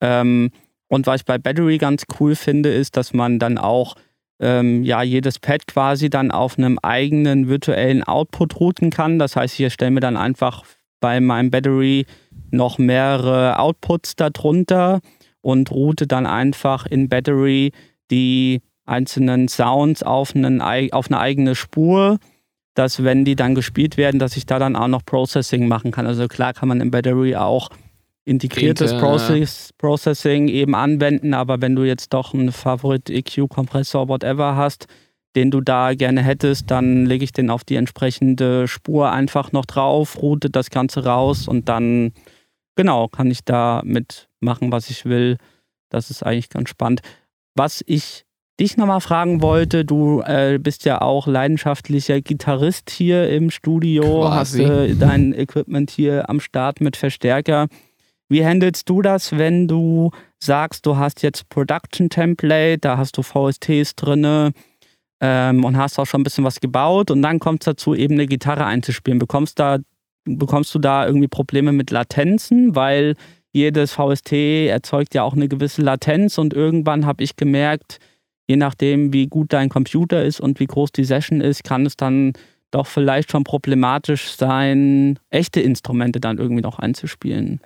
Ähm, 0.00 0.50
und 0.88 1.06
was 1.06 1.20
ich 1.20 1.24
bei 1.24 1.38
Battery 1.38 1.78
ganz 1.78 2.04
cool 2.20 2.34
finde, 2.36 2.72
ist, 2.72 2.96
dass 2.96 3.12
man 3.12 3.38
dann 3.38 3.58
auch 3.58 3.94
ähm, 4.38 4.82
ja, 4.84 5.02
jedes 5.02 5.38
Pad 5.38 5.66
quasi 5.66 6.10
dann 6.10 6.30
auf 6.30 6.58
einem 6.58 6.78
eigenen 6.80 7.48
virtuellen 7.48 8.02
Output 8.02 8.60
routen 8.60 8.90
kann. 8.90 9.18
Das 9.18 9.34
heißt, 9.34 9.54
ich 9.54 9.60
erstelle 9.62 9.90
mir 9.92 10.00
dann 10.00 10.16
einfach 10.18 10.62
bei 11.00 11.20
meinem 11.20 11.50
Battery 11.50 12.04
noch 12.50 12.76
mehrere 12.78 13.58
Outputs 13.58 14.14
darunter 14.16 15.00
und 15.40 15.70
route 15.70 16.06
dann 16.06 16.26
einfach 16.26 16.86
in 16.86 17.08
Battery 17.08 17.72
die 18.10 18.60
einzelnen 18.84 19.48
Sounds 19.48 20.02
auf, 20.02 20.36
einen, 20.36 20.60
ei- 20.60 20.92
auf 20.92 21.06
eine 21.08 21.18
eigene 21.18 21.54
Spur, 21.54 22.18
dass 22.76 23.02
wenn 23.02 23.24
die 23.24 23.36
dann 23.36 23.54
gespielt 23.54 23.96
werden, 23.96 24.20
dass 24.20 24.36
ich 24.36 24.46
da 24.46 24.58
dann 24.58 24.76
auch 24.76 24.86
noch 24.86 25.04
Processing 25.04 25.66
machen 25.66 25.90
kann. 25.90 26.06
Also 26.06 26.28
klar 26.28 26.52
kann 26.52 26.68
man 26.68 26.80
in 26.80 26.90
Battery 26.90 27.34
auch 27.34 27.70
integriertes 28.26 28.92
Intern, 28.92 29.02
ja. 29.02 29.10
Process, 29.10 29.72
Processing 29.78 30.48
eben 30.48 30.74
anwenden, 30.74 31.32
aber 31.32 31.60
wenn 31.62 31.74
du 31.74 31.84
jetzt 31.84 32.12
doch 32.12 32.34
einen 32.34 32.52
Favorit 32.52 33.08
EQ, 33.08 33.48
Kompressor, 33.48 34.08
whatever 34.08 34.56
hast, 34.56 34.86
den 35.36 35.50
du 35.50 35.60
da 35.60 35.94
gerne 35.94 36.22
hättest, 36.22 36.70
dann 36.70 37.06
lege 37.06 37.24
ich 37.24 37.32
den 37.32 37.50
auf 37.50 37.64
die 37.64 37.76
entsprechende 37.76 38.68
Spur 38.68 39.10
einfach 39.10 39.52
noch 39.52 39.64
drauf, 39.64 40.20
route 40.20 40.50
das 40.50 40.70
Ganze 40.70 41.04
raus 41.04 41.48
und 41.48 41.68
dann, 41.68 42.12
genau, 42.74 43.08
kann 43.08 43.30
ich 43.30 43.44
da 43.44 43.80
mitmachen, 43.84 44.70
was 44.70 44.90
ich 44.90 45.06
will. 45.06 45.38
Das 45.88 46.10
ist 46.10 46.22
eigentlich 46.22 46.50
ganz 46.50 46.68
spannend. 46.68 47.00
Was 47.54 47.82
ich 47.86 48.26
dich 48.58 48.76
nochmal 48.76 49.00
fragen 49.00 49.42
wollte, 49.42 49.84
du 49.84 50.22
äh, 50.22 50.58
bist 50.58 50.84
ja 50.84 51.00
auch 51.00 51.26
leidenschaftlicher 51.26 52.20
Gitarrist 52.20 52.90
hier 52.90 53.28
im 53.28 53.50
Studio, 53.50 54.22
Quasi. 54.22 54.64
hast 54.64 54.70
äh, 54.70 54.94
dein 54.94 55.34
Equipment 55.34 55.90
hier 55.90 56.28
am 56.30 56.40
Start 56.40 56.80
mit 56.80 56.96
Verstärker. 56.96 57.68
Wie 58.28 58.44
handelst 58.44 58.88
du 58.88 59.02
das, 59.02 59.36
wenn 59.38 59.68
du 59.68 60.10
sagst, 60.38 60.86
du 60.86 60.96
hast 60.96 61.22
jetzt 61.22 61.48
Production 61.48 62.10
Template, 62.10 62.78
da 62.78 62.96
hast 62.98 63.16
du 63.16 63.22
VSTs 63.22 63.94
drinne, 63.94 64.52
ähm, 65.20 65.64
und 65.64 65.76
hast 65.76 65.98
auch 65.98 66.06
schon 66.06 66.20
ein 66.20 66.24
bisschen 66.24 66.44
was 66.44 66.60
gebaut 66.60 67.10
und 67.10 67.22
dann 67.22 67.38
kommt 67.38 67.62
es 67.62 67.66
dazu, 67.66 67.94
eben 67.94 68.14
eine 68.14 68.26
Gitarre 68.26 68.66
einzuspielen. 68.66 69.18
Bekommst, 69.18 69.58
da, 69.58 69.78
bekommst 70.24 70.74
du 70.74 70.78
da 70.78 71.06
irgendwie 71.06 71.28
Probleme 71.28 71.72
mit 71.72 71.90
Latenzen, 71.90 72.74
weil 72.74 73.14
jedes 73.52 73.92
VST 73.92 74.32
erzeugt 74.68 75.14
ja 75.14 75.22
auch 75.22 75.32
eine 75.32 75.48
gewisse 75.48 75.80
Latenz 75.80 76.36
und 76.36 76.52
irgendwann 76.52 77.06
habe 77.06 77.24
ich 77.24 77.36
gemerkt, 77.36 77.98
je 78.48 78.56
nachdem, 78.56 79.12
wie 79.12 79.26
gut 79.26 79.52
dein 79.52 79.68
Computer 79.68 80.24
ist 80.24 80.40
und 80.40 80.60
wie 80.60 80.66
groß 80.66 80.92
die 80.92 81.04
Session 81.04 81.40
ist, 81.40 81.64
kann 81.64 81.86
es 81.86 81.96
dann 81.96 82.32
doch 82.70 82.86
vielleicht 82.86 83.30
schon 83.30 83.44
problematisch 83.44 84.30
sein, 84.32 85.18
echte 85.30 85.60
Instrumente 85.60 86.20
dann 86.20 86.38
irgendwie 86.38 86.62
noch 86.62 86.78
einzuspielen. 86.78 87.60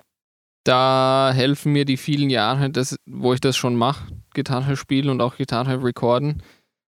Da 0.63 1.31
helfen 1.33 1.73
mir 1.73 1.85
die 1.85 1.97
vielen 1.97 2.29
Jahre, 2.29 2.69
das, 2.69 2.95
wo 3.07 3.33
ich 3.33 3.41
das 3.41 3.57
schon 3.57 3.75
mache, 3.75 4.07
Gitarre 4.33 4.77
spielen 4.77 5.09
und 5.09 5.21
auch 5.21 5.37
Gitarre 5.37 5.83
recorden, 5.83 6.43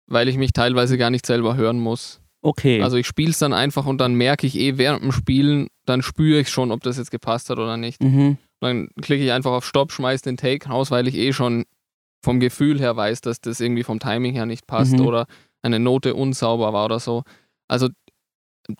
weil 0.06 0.28
ich 0.28 0.36
mich 0.36 0.52
teilweise 0.52 0.96
gar 0.96 1.10
nicht 1.10 1.26
selber 1.26 1.56
hören 1.56 1.80
muss. 1.80 2.20
Okay. 2.42 2.80
Also 2.80 2.96
ich 2.96 3.08
spiele 3.08 3.30
es 3.30 3.40
dann 3.40 3.52
einfach 3.52 3.86
und 3.86 3.98
dann 3.98 4.14
merke 4.14 4.46
ich 4.46 4.56
eh 4.56 4.78
während 4.78 5.02
dem 5.02 5.10
Spielen, 5.10 5.66
dann 5.84 6.02
spüre 6.02 6.40
ich 6.40 6.48
schon, 6.48 6.70
ob 6.70 6.82
das 6.82 6.96
jetzt 6.96 7.10
gepasst 7.10 7.50
hat 7.50 7.58
oder 7.58 7.76
nicht. 7.76 8.00
Mhm. 8.00 8.38
Dann 8.60 8.88
klicke 9.02 9.24
ich 9.24 9.32
einfach 9.32 9.50
auf 9.50 9.66
Stopp, 9.66 9.90
schmeiß 9.90 10.22
den 10.22 10.36
Take 10.36 10.68
raus, 10.68 10.92
weil 10.92 11.08
ich 11.08 11.16
eh 11.16 11.32
schon 11.32 11.64
vom 12.26 12.40
Gefühl 12.40 12.80
her 12.80 12.96
weiß, 12.96 13.20
dass 13.20 13.40
das 13.40 13.60
irgendwie 13.60 13.84
vom 13.84 14.00
Timing 14.00 14.34
her 14.34 14.46
nicht 14.46 14.66
passt 14.66 14.98
Mhm. 14.98 15.06
oder 15.06 15.26
eine 15.62 15.78
Note 15.78 16.14
unsauber 16.14 16.72
war 16.72 16.84
oder 16.86 16.98
so. 16.98 17.22
Also 17.68 17.88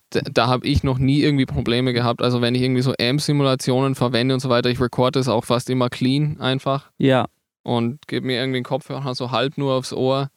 da, 0.09 0.19
da 0.19 0.47
habe 0.47 0.67
ich 0.67 0.83
noch 0.83 0.97
nie 0.97 1.21
irgendwie 1.21 1.45
Probleme 1.45 1.93
gehabt. 1.93 2.21
Also 2.21 2.41
wenn 2.41 2.55
ich 2.55 2.61
irgendwie 2.61 2.81
so 2.81 2.93
Amp-Simulationen 2.99 3.95
verwende 3.95 4.33
und 4.33 4.41
so 4.41 4.49
weiter, 4.49 4.69
ich 4.69 4.81
recorde 4.81 5.19
es 5.19 5.29
auch 5.29 5.45
fast 5.45 5.69
immer 5.69 5.89
clean 5.89 6.41
einfach 6.41 6.91
Ja. 6.97 7.27
und 7.63 8.05
gebe 8.07 8.27
mir 8.27 8.37
irgendwie 8.39 8.59
den 8.59 8.65
Kopfhörer 8.65 9.15
so 9.15 9.31
halb 9.31 9.57
nur 9.57 9.73
aufs 9.75 9.93
Ohr. 9.93 10.29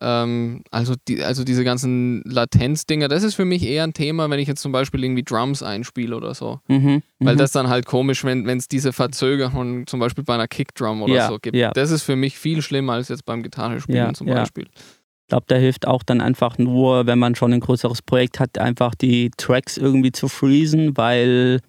Ähm, 0.00 0.62
also, 0.70 0.94
die, 1.06 1.22
also 1.22 1.44
diese 1.44 1.64
ganzen 1.64 2.22
Latenz-Dinger, 2.24 3.08
das 3.08 3.22
ist 3.22 3.34
für 3.34 3.44
mich 3.44 3.62
eher 3.62 3.84
ein 3.84 3.92
Thema, 3.92 4.28
wenn 4.30 4.40
ich 4.40 4.48
jetzt 4.48 4.62
zum 4.62 4.72
Beispiel 4.72 5.04
irgendwie 5.04 5.22
Drums 5.22 5.62
einspiele 5.62 6.16
oder 6.16 6.34
so. 6.34 6.60
Mhm. 6.68 7.02
Weil 7.20 7.34
mhm. 7.34 7.38
das 7.38 7.52
dann 7.52 7.68
halt 7.68 7.86
komisch, 7.86 8.24
wenn 8.24 8.48
es 8.48 8.68
diese 8.68 8.92
Verzögerung 8.92 9.86
zum 9.86 10.00
Beispiel 10.00 10.24
bei 10.24 10.34
einer 10.34 10.48
Kickdrum 10.48 11.02
oder 11.02 11.14
Ja, 11.14 11.28
so 11.28 11.38
gibt. 11.38 11.56
ja. 11.56 11.70
Das 11.72 11.90
ist 11.90 12.02
für 12.02 12.16
mich 12.16 12.38
viel 12.38 12.62
schlimmer 12.62 12.94
als 12.94 13.08
jetzt 13.08 13.24
beim 13.26 13.42
Gitarrespielen 13.42 14.06
Ja, 14.06 14.14
zum. 14.14 14.26
Beispiel. 14.26 14.64
Ich 14.64 15.28
glaube, 15.28 15.44
da 15.46 15.56
hilft 15.56 15.86
auch 15.86 16.02
dann 16.02 16.20
einfach 16.20 16.58
nur, 16.58 17.06
wenn 17.06 17.18
man 17.18 17.34
schon 17.34 17.52
ein 17.52 17.60
größeres 17.60 18.02
Projekt 18.02 18.40
hat, 18.40 18.58
einfach 18.58 18.94
die 18.94 19.30
Tracks 19.36 19.76
irgendwie 19.76 20.12
zu 20.12 20.28
freezen, 20.28 20.96
weil 20.96 21.60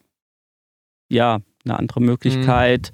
ja, 1.09 1.39
eine 1.65 1.79
andere 1.79 2.01
Möglichkeit 2.01 2.91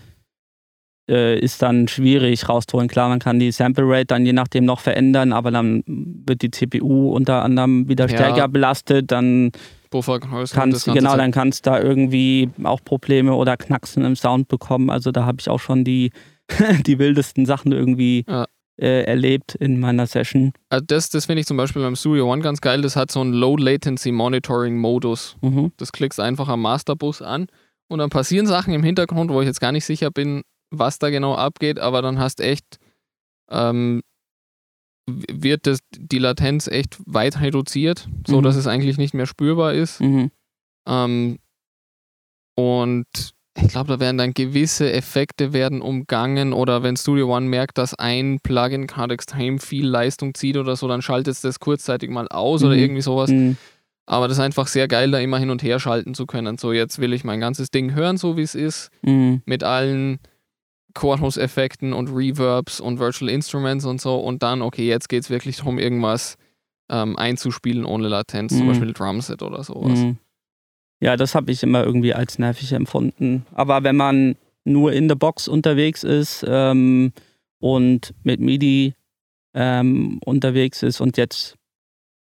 äh, 1.10 1.40
ist 1.40 1.62
dann 1.62 1.88
schwierig 1.88 2.48
rauszuholen. 2.48 2.88
Klar, 2.88 3.10
man 3.10 3.20
kann 3.20 3.40
die 3.40 3.52
Sample 3.52 3.84
Rate 3.88 4.06
dann 4.06 4.26
je 4.26 4.34
nachdem 4.34 4.64
noch 4.66 4.80
verändern, 4.80 5.34
aber 5.34 5.50
dann 5.52 5.84
wird 5.86 6.42
die 6.44 6.52
CPU 6.52 7.12
unter 7.12 7.44
anderem 7.44 7.90
wieder 7.90 8.06
Ja. 8.08 8.16
stärker 8.16 8.48
belastet, 8.48 9.12
dann 9.12 9.52
das 9.92 10.52
kannst 10.54 10.86
genau, 10.86 11.18
dann 11.18 11.32
kannst 11.32 11.66
da 11.66 11.82
irgendwie 11.82 12.50
auch 12.64 12.80
Probleme 12.84 13.34
oder 13.34 13.58
Knacksen 13.58 14.06
im 14.06 14.16
Sound 14.16 14.48
bekommen. 14.48 14.92
Also 14.92 15.12
da 15.12 15.26
habe 15.26 15.38
ich 15.40 15.50
auch 15.50 15.60
schon 15.60 15.84
die, 15.84 16.12
die 16.86 17.00
wildesten 17.00 17.48
Sachen 17.48 17.72
irgendwie 17.72 18.24
Ja. 18.30 18.46
äh, 18.80 19.04
erlebt 19.06 19.56
in 19.56 19.80
meiner 19.80 20.06
Session. 20.06 20.54
Also 20.70 20.86
das, 20.88 21.10
das 21.10 21.26
finde 21.26 21.42
ich 21.42 21.48
zum 21.48 21.58
Beispiel 21.58 21.82
beim 21.82 21.96
Studio 21.96 22.32
One 22.32 22.44
ganz 22.44 22.62
geil. 22.62 22.82
Das 22.84 22.96
hat 22.96 23.10
so 23.12 23.22
einen 23.22 23.34
Low 23.34 23.58
Latency 23.58 24.12
Monitoring 24.12 24.78
Modus. 24.78 25.38
Mhm. 25.42 25.72
Das 25.78 25.92
klickst 25.92 26.20
einfach 26.20 26.50
am 26.50 26.62
Masterbus 26.62 27.24
an 27.24 27.48
und 27.88 27.98
dann 27.98 28.12
passieren 28.12 28.46
Sachen 28.46 28.74
im 28.76 28.84
Hintergrund, 28.84 29.32
wo 29.32 29.42
ich 29.42 29.48
jetzt 29.48 29.60
gar 29.60 29.72
nicht 29.72 29.86
sicher 29.86 30.12
bin, 30.12 30.44
was 30.72 31.00
da 31.00 31.10
genau 31.10 31.36
abgeht, 31.36 31.80
aber 31.80 32.02
dann 32.02 32.20
hast 32.20 32.42
echt, 32.42 32.80
ähm, 33.50 34.02
wird 35.08 35.66
das, 35.66 35.80
die 35.92 36.20
Latenz 36.20 36.68
echt 36.68 36.98
weit 37.06 37.42
reduziert, 37.42 38.08
so 38.28 38.38
Mhm. 38.40 38.44
dass 38.44 38.56
es 38.56 38.68
eigentlich 38.68 38.98
nicht 38.98 39.14
mehr 39.16 39.26
spürbar 39.26 39.74
ist. 39.74 40.00
Mhm. 40.02 40.30
Ähm, 40.88 41.40
und 42.56 43.06
ich 43.58 43.68
glaube, 43.70 43.88
da 43.88 44.00
werden 44.00 44.18
dann 44.18 44.34
gewisse 44.34 44.92
Effekte 44.94 45.52
werden 45.54 45.82
umgangen 45.82 46.54
oder 46.54 46.84
wenn 46.84 46.96
Studio 46.96 47.36
One 47.36 47.48
merkt, 47.48 47.78
dass 47.78 47.94
ein 47.96 48.40
Plugin 48.42 48.88
gerade 48.88 49.14
extrem 49.14 49.60
viel 49.60 49.88
Leistung 49.88 50.34
zieht 50.34 50.56
oder 50.58 50.76
so, 50.76 50.88
dann 50.88 51.02
schaltet 51.02 51.34
es 51.34 51.42
das 51.42 51.60
kurzzeitig 51.60 52.10
mal 52.10 52.28
aus 52.30 52.64
oder 52.64 52.76
Mhm. 52.76 52.82
irgendwie 52.82 53.02
sowas. 53.02 53.32
Mhm. 53.32 53.58
Aber 54.06 54.28
das 54.28 54.38
ist 54.38 54.44
einfach 54.44 54.68
sehr 54.68 54.88
geil, 54.88 55.12
da 55.12 55.20
immer 55.20 55.38
hin 55.40 55.50
und 55.50 55.62
her 55.62 55.80
schalten 55.80 56.14
zu 56.16 56.26
können. 56.26 56.58
So, 56.58 56.72
jetzt 56.72 57.00
will 57.00 57.14
ich 57.14 57.24
mein 57.24 57.40
ganzes 57.40 57.70
Ding 57.70 57.94
hören, 57.94 58.18
so 58.18 58.38
wie 58.38 58.42
es 58.44 58.56
ist, 58.56 58.90
Mhm. 59.02 59.42
mit 59.46 59.64
allen 59.64 60.20
Chorus-Effekten 60.94 61.94
und 61.94 62.10
Reverbs 62.10 62.80
und 62.80 63.00
Virtual 63.00 63.30
Instruments 63.30 63.86
und 63.86 64.02
so. 64.02 64.18
Und 64.18 64.44
dann, 64.44 64.62
okay, 64.62 64.88
jetzt 64.88 65.10
geht 65.10 65.24
es 65.24 65.30
wirklich 65.30 65.58
darum, 65.58 65.78
irgendwas 65.80 66.38
ähm, 66.90 67.18
einzuspielen 67.18 67.86
ohne 67.86 68.08
Latenz, 68.08 68.54
zum 68.58 68.66
Mhm. 68.66 68.70
Beispiel 68.70 68.94
Drumset 68.94 69.42
oder 69.44 69.64
sowas. 69.64 70.00
Mhm. 70.00 70.18
Ja, 71.02 71.16
das 71.16 71.36
habe 71.36 71.52
ich 71.52 71.64
immer 71.64 71.84
irgendwie 71.84 72.14
als 72.14 72.40
nervig 72.40 72.72
empfunden. 72.74 73.46
Aber 73.54 73.84
wenn 73.84 73.96
man 73.96 74.36
nur 74.66 74.92
in 74.92 75.08
der 75.08 75.16
Box 75.16 75.48
unterwegs 75.48 76.04
ist 76.04 76.44
ähm, 76.48 77.14
und 77.60 78.14
mit 78.24 78.40
MIDI 78.40 78.96
ähm, 79.54 80.20
unterwegs 80.26 80.84
ist 80.84 81.00
und 81.00 81.18
jetzt 81.18 81.56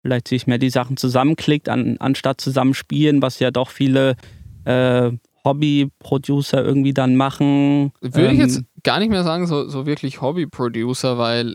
vielleicht 0.03 0.29
sich 0.29 0.47
mehr 0.47 0.59
die 0.59 0.71
Sachen 0.71 0.97
zusammenklickt, 0.97 1.69
an, 1.69 1.97
anstatt 1.99 2.41
zusammenspielen, 2.41 3.23
was 3.23 3.39
ja 3.39 3.51
doch 3.51 3.71
viele 3.71 4.17
äh, 4.65 5.13
Hobby-Producer 5.45 6.65
irgendwie 6.65 6.95
dann 6.95 7.17
machen. 7.17 7.93
Würde 8.01 8.27
ich 8.27 8.35
ähm, 8.35 8.41
jetzt 8.41 8.65
gar 8.83 8.99
nicht 8.99 9.11
mehr 9.11 9.25
sagen, 9.25 9.47
so, 9.47 9.69
so 9.69 9.87
wirklich 9.87 10.21
Hobby-Producer, 10.21 11.19
weil 11.19 11.55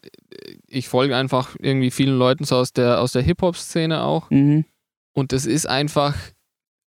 ich 0.67 0.87
folge 0.87 1.15
einfach 1.15 1.55
irgendwie 1.59 1.91
vielen 1.91 2.17
Leuten 2.17 2.43
so 2.43 2.57
aus 2.57 2.71
der, 2.71 3.01
aus 3.01 3.11
der 3.11 3.23
Hip-Hop-Szene 3.23 4.03
auch. 4.03 4.29
Mhm. 4.29 4.65
Und 5.13 5.33
es 5.33 5.45
ist 5.45 5.67
einfach 5.67 6.15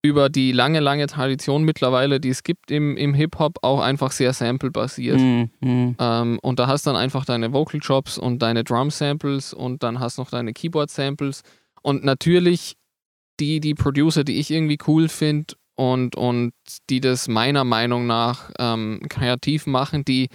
über 0.05 0.29
die 0.29 0.51
lange, 0.53 0.81
lange 0.81 1.07
Tradition 1.07 1.63
mittlerweile, 1.63 2.19
die 2.19 2.31
es 2.31 2.43
gibt 2.43 2.71
im, 2.71 2.97
im 2.97 3.15
Hip-Hop, 3.15 3.59
auch 3.63 3.81
einfach 3.81 4.11
sehr 4.11 4.33
sample-basiert. 4.33 5.21
Mhm. 5.21 5.51
Mhm. 5.61 5.97
Ähm, 5.99 6.39
und 6.43 6.59
da 6.59 6.67
hast 6.67 6.87
dann 6.87 6.97
einfach 6.97 7.25
deine 7.25 7.53
Vocal 7.53 7.81
Chops 7.81 8.19
und 8.19 8.43
deine 8.43 8.65
Drum 8.65 8.91
Samples 8.91 9.55
und 9.55 9.83
dann 9.83 10.01
hast 10.01 10.19
noch 10.19 10.31
deine 10.31 10.53
Keyboard 10.53 10.91
Samples. 10.91 11.43
Und 11.83 12.05
natürlich 12.05 12.77
die, 13.39 13.61
die 13.61 13.75
Producer, 13.75 14.25
die 14.25 14.39
ich 14.39 14.51
irgendwie 14.51 14.79
cool 14.87 15.09
finde 15.09 15.55
und, 15.75 16.17
und 16.17 16.53
die 16.91 17.01
das 17.01 17.29
meiner 17.29 17.65
Meinung 17.65 18.07
nach 18.07 18.51
ähm, 18.59 19.01
kreativ 19.09 19.67
machen, 19.67 20.05
die, 20.05 20.29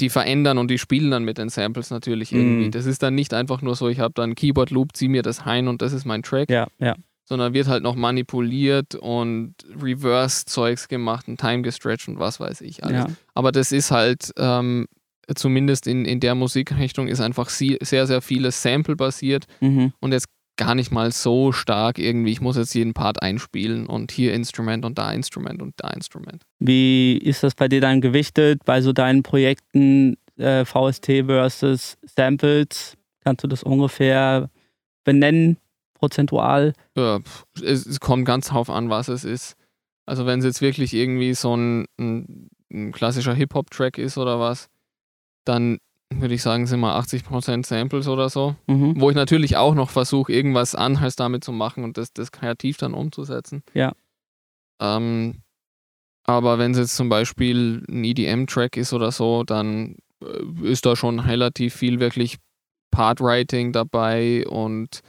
die 0.00 0.08
verändern 0.10 0.58
und 0.58 0.70
die 0.70 0.78
spielen 0.78 1.10
dann 1.10 1.24
mit 1.24 1.38
den 1.38 1.48
Samples 1.48 1.90
natürlich 1.90 2.32
irgendwie. 2.32 2.66
Mhm. 2.66 2.70
Das 2.70 2.86
ist 2.86 3.02
dann 3.02 3.14
nicht 3.14 3.34
einfach 3.34 3.62
nur 3.62 3.74
so, 3.76 3.88
ich 3.88 4.00
habe 4.00 4.14
dann 4.14 4.34
Keyboard 4.34 4.70
Loop, 4.70 4.90
zieh 4.94 5.08
mir 5.08 5.22
das 5.22 5.46
rein 5.46 5.66
und 5.68 5.82
das 5.82 5.92
ist 5.92 6.04
mein 6.04 6.22
Track 6.22 6.48
Ja, 6.50 6.68
ja. 6.78 6.94
sondern 7.24 7.54
wird 7.54 7.66
halt 7.68 7.82
noch 7.82 7.96
manipuliert 7.96 8.94
und 8.94 9.54
Reverse-Zeugs 9.80 10.88
gemacht 10.88 11.28
und 11.28 11.40
Time 11.40 11.62
gestretched 11.62 12.08
und 12.08 12.18
was 12.18 12.40
weiß 12.40 12.60
ich 12.62 12.84
alles. 12.84 12.98
ja. 13.08 13.16
Aber 13.34 13.52
das 13.52 13.72
ist 13.72 13.90
halt, 13.90 14.32
ähm, 14.36 14.86
zumindest 15.34 15.86
in, 15.86 16.04
in 16.04 16.18
der 16.20 16.34
Musikrichtung, 16.34 17.06
ist 17.08 17.20
einfach 17.20 17.48
sehr, 17.50 17.78
sehr 18.06 18.20
vieles 18.20 18.62
Sample-basiert 18.62 19.46
Mhm. 19.60 19.92
und 20.00 20.12
jetzt 20.12 20.26
gar 20.60 20.74
nicht 20.74 20.90
mal 20.90 21.10
so 21.10 21.52
stark 21.52 21.98
irgendwie, 21.98 22.32
ich 22.32 22.42
muss 22.42 22.58
jetzt 22.58 22.74
jeden 22.74 22.92
Part 22.92 23.22
einspielen 23.22 23.86
und 23.86 24.12
hier 24.12 24.34
Instrument 24.34 24.84
und 24.84 24.98
da 24.98 25.10
Instrument 25.10 25.62
und 25.62 25.72
da 25.78 25.88
Instrument. 25.88 26.42
Wie 26.58 27.16
ist 27.16 27.42
das 27.42 27.54
bei 27.54 27.66
dir 27.66 27.80
dann 27.80 28.02
gewichtet 28.02 28.62
bei 28.66 28.82
so 28.82 28.92
deinen 28.92 29.22
Projekten 29.22 30.18
äh, 30.36 30.66
VST 30.66 31.24
versus 31.24 31.96
Samples? 32.02 32.98
Kannst 33.24 33.42
du 33.42 33.48
das 33.48 33.62
ungefähr 33.62 34.50
benennen, 35.02 35.56
prozentual? 35.94 36.74
Ja, 36.94 37.20
es, 37.62 37.86
es 37.86 37.98
kommt 37.98 38.26
ganz 38.26 38.48
drauf 38.48 38.68
an, 38.68 38.90
was 38.90 39.08
es 39.08 39.24
ist. 39.24 39.56
Also 40.04 40.26
wenn 40.26 40.40
es 40.40 40.44
jetzt 40.44 40.60
wirklich 40.60 40.92
irgendwie 40.92 41.32
so 41.32 41.56
ein, 41.56 41.86
ein, 41.98 42.50
ein 42.70 42.92
klassischer 42.92 43.32
Hip-Hop-Track 43.32 43.96
ist 43.96 44.18
oder 44.18 44.38
was, 44.38 44.68
dann 45.46 45.78
würde 46.12 46.34
ich 46.34 46.42
sagen, 46.42 46.66
sind 46.66 46.80
wir 46.80 46.96
80% 46.98 47.64
Samples 47.66 48.08
oder 48.08 48.28
so. 48.28 48.56
Mhm. 48.66 49.00
Wo 49.00 49.10
ich 49.10 49.16
natürlich 49.16 49.56
auch 49.56 49.74
noch 49.74 49.90
versuche, 49.90 50.32
irgendwas 50.32 50.74
anderes 50.74 51.16
damit 51.16 51.44
zu 51.44 51.52
machen 51.52 51.84
und 51.84 51.96
das, 51.96 52.12
das 52.12 52.32
kreativ 52.32 52.76
dann 52.78 52.94
umzusetzen. 52.94 53.62
Ja. 53.74 53.92
Ähm, 54.80 55.42
aber 56.24 56.58
wenn 56.58 56.72
es 56.72 56.78
jetzt 56.78 56.96
zum 56.96 57.08
Beispiel 57.08 57.84
ein 57.88 58.04
EDM-Track 58.04 58.76
ist 58.76 58.92
oder 58.92 59.12
so, 59.12 59.44
dann 59.44 59.96
äh, 60.22 60.66
ist 60.68 60.84
da 60.86 60.96
schon 60.96 61.18
relativ 61.20 61.74
viel 61.74 62.00
wirklich 62.00 62.36
Part-Writing 62.90 63.72
dabei 63.72 64.46
und 64.46 65.00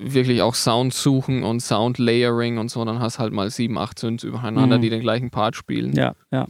wirklich 0.00 0.42
auch 0.42 0.54
Sound 0.54 0.94
suchen 0.94 1.42
und 1.42 1.60
Sound 1.60 1.98
Layering 1.98 2.58
und 2.58 2.70
so. 2.70 2.84
Dann 2.84 3.00
hast 3.00 3.18
halt 3.18 3.32
mal 3.32 3.50
sieben, 3.50 3.78
acht 3.78 3.98
Synths 3.98 4.24
übereinander, 4.24 4.78
Mhm. 4.78 4.82
die 4.82 4.90
den 4.90 5.00
gleichen 5.00 5.30
Part 5.30 5.56
spielen. 5.56 5.92
Ja, 5.94 6.14
ja. 6.32 6.46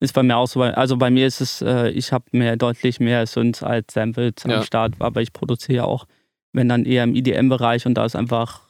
Ist 0.00 0.14
bei 0.14 0.22
mir 0.22 0.36
auch 0.36 0.46
so. 0.46 0.62
Also 0.62 0.96
bei 0.96 1.10
mir 1.10 1.26
ist 1.26 1.40
es, 1.40 1.60
äh, 1.60 1.88
ich 1.90 2.12
habe 2.12 2.24
mehr, 2.32 2.56
deutlich 2.56 3.00
mehr 3.00 3.26
Synths 3.26 3.62
als 3.62 3.92
Samples 3.94 4.34
Ja. 4.46 4.58
am 4.58 4.62
Start, 4.64 4.94
aber 5.00 5.20
ich 5.22 5.32
produziere 5.32 5.84
auch, 5.86 6.06
wenn 6.52 6.68
dann 6.68 6.84
eher 6.84 7.04
im 7.04 7.14
EDM-Bereich 7.16 7.84
und 7.86 7.94
da 7.94 8.04
ist 8.04 8.14
einfach 8.16 8.60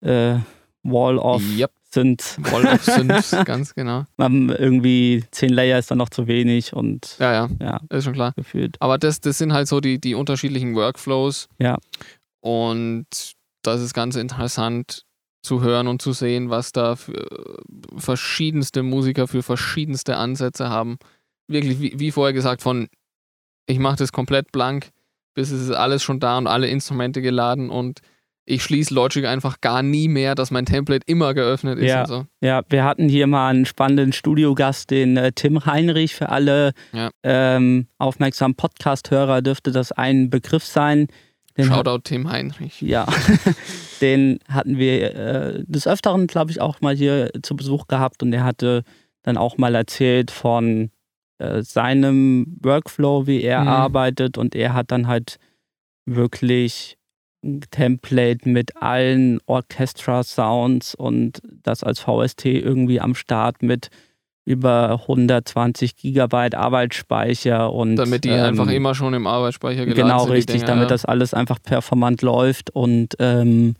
äh, 0.00 0.36
Wall 0.84 1.18
of 1.18 1.42
Yep. 1.58 1.72
Synths. 1.90 2.38
Wall 2.52 2.66
of 2.66 2.84
Synths, 2.84 3.34
ganz 3.46 3.74
genau. 3.74 4.04
Man 4.16 4.50
irgendwie 4.50 5.24
zehn 5.30 5.48
Layer 5.50 5.78
ist 5.78 5.90
dann 5.90 5.98
noch 5.98 6.10
zu 6.10 6.26
wenig 6.28 6.72
und 6.74 7.16
Ja, 7.18 7.32
ja, 7.32 7.48
ja, 7.60 7.80
ist 7.90 8.04
schon 8.04 8.12
klar. 8.12 8.32
gefühlt. 8.36 8.76
Aber 8.80 8.98
das, 8.98 9.20
das 9.20 9.38
sind 9.38 9.52
halt 9.52 9.66
so 9.68 9.80
die, 9.80 9.98
die 9.98 10.14
unterschiedlichen 10.14 10.74
Workflows. 10.76 11.48
Ja. 11.58 11.78
Und 12.40 13.06
das 13.62 13.80
ist 13.80 13.94
ganz 13.94 14.16
interessant 14.16 15.04
zu 15.48 15.62
hören 15.62 15.88
und 15.88 16.02
zu 16.02 16.12
sehen, 16.12 16.50
was 16.50 16.72
da 16.72 16.94
für 16.96 17.56
verschiedenste 17.96 18.82
Musiker 18.82 19.26
für 19.26 19.42
verschiedenste 19.42 20.16
Ansätze 20.16 20.68
haben. 20.68 20.98
Wirklich, 21.48 21.80
wie, 21.80 21.98
wie 21.98 22.10
vorher 22.12 22.32
gesagt, 22.34 22.62
von 22.62 22.88
ich 23.66 23.78
mache 23.78 23.96
das 23.96 24.12
komplett 24.12 24.52
blank, 24.52 24.90
bis 25.34 25.50
es 25.50 25.62
ist 25.62 25.70
alles 25.70 26.02
schon 26.02 26.20
da 26.20 26.38
und 26.38 26.46
alle 26.46 26.68
Instrumente 26.68 27.20
geladen 27.22 27.70
und 27.70 28.00
ich 28.50 28.62
schließe 28.62 28.94
Logic 28.94 29.26
einfach 29.26 29.60
gar 29.60 29.82
nie 29.82 30.08
mehr, 30.08 30.34
dass 30.34 30.50
mein 30.50 30.64
Template 30.64 31.04
immer 31.06 31.34
geöffnet 31.34 31.78
ist 31.78 31.88
Ja. 31.90 32.00
und 32.02 32.06
so. 32.08 32.26
Ja, 32.40 32.62
wir 32.70 32.82
hatten 32.84 33.06
hier 33.08 33.26
mal 33.26 33.50
einen 33.50 33.66
spannenden 33.66 34.12
Studiogast, 34.14 34.90
den 34.90 35.18
äh, 35.18 35.32
Tim 35.32 35.66
Heinrich. 35.66 36.14
Für 36.14 36.30
alle 36.30 36.72
Ja. 36.94 37.10
ähm, 37.22 37.88
aufmerksamen 37.98 38.54
Podcast-Hörer 38.56 39.42
dürfte 39.42 39.70
das 39.70 39.92
ein 39.92 40.30
Begriff 40.30 40.64
sein. 40.64 41.08
Den 41.58 41.66
Shoutout 41.66 42.04
Tim 42.04 42.30
Heinrich. 42.30 42.80
Ja, 42.80 43.06
den 44.00 44.38
hatten 44.48 44.78
wir 44.78 45.14
äh, 45.14 45.64
des 45.66 45.86
Öfteren, 45.86 46.26
glaube 46.26 46.50
ich, 46.50 46.60
auch 46.60 46.80
mal 46.80 46.94
hier 46.96 47.30
zu 47.42 47.56
Besuch 47.56 47.86
gehabt 47.86 48.22
und 48.22 48.30
der 48.30 48.44
hatte 48.44 48.82
dann 49.22 49.36
auch 49.36 49.58
mal 49.58 49.74
erzählt 49.74 50.30
von 50.30 50.90
äh, 51.38 51.62
seinem 51.62 52.56
Workflow, 52.62 53.26
wie 53.26 53.42
er 53.42 53.62
Mhm. 53.62 53.68
arbeitet 53.68 54.38
und 54.38 54.54
er 54.54 54.74
hat 54.74 54.90
dann 54.90 55.06
halt 55.06 55.38
wirklich 56.06 56.96
ein 57.44 57.60
Template 57.70 58.48
mit 58.48 58.76
allen 58.76 59.38
Orchestra-Sounds 59.46 60.94
und 60.94 61.40
das 61.62 61.84
als 61.84 62.00
VST 62.00 62.46
irgendwie 62.46 63.00
am 63.00 63.14
Start 63.14 63.62
mit 63.62 63.90
über 64.48 65.00
120 65.02 65.96
Gigabyte 65.96 66.54
Arbeitsspeicher 66.54 67.70
und 67.70 67.96
Damit 67.96 68.24
die 68.24 68.30
ähm, 68.30 68.44
einfach 68.44 68.68
immer 68.68 68.94
schon 68.94 69.12
im 69.12 69.26
Arbeitsspeicher 69.26 69.84
geladen 69.84 70.02
Genau, 70.02 70.24
sind. 70.24 70.32
richtig, 70.32 70.56
Dinger, 70.56 70.66
damit 70.66 70.84
ja. 70.84 70.88
das 70.88 71.04
alles 71.04 71.34
einfach 71.34 71.58
performant 71.62 72.22
läuft 72.22 72.70
und 72.70 73.14
ähm, 73.18 73.74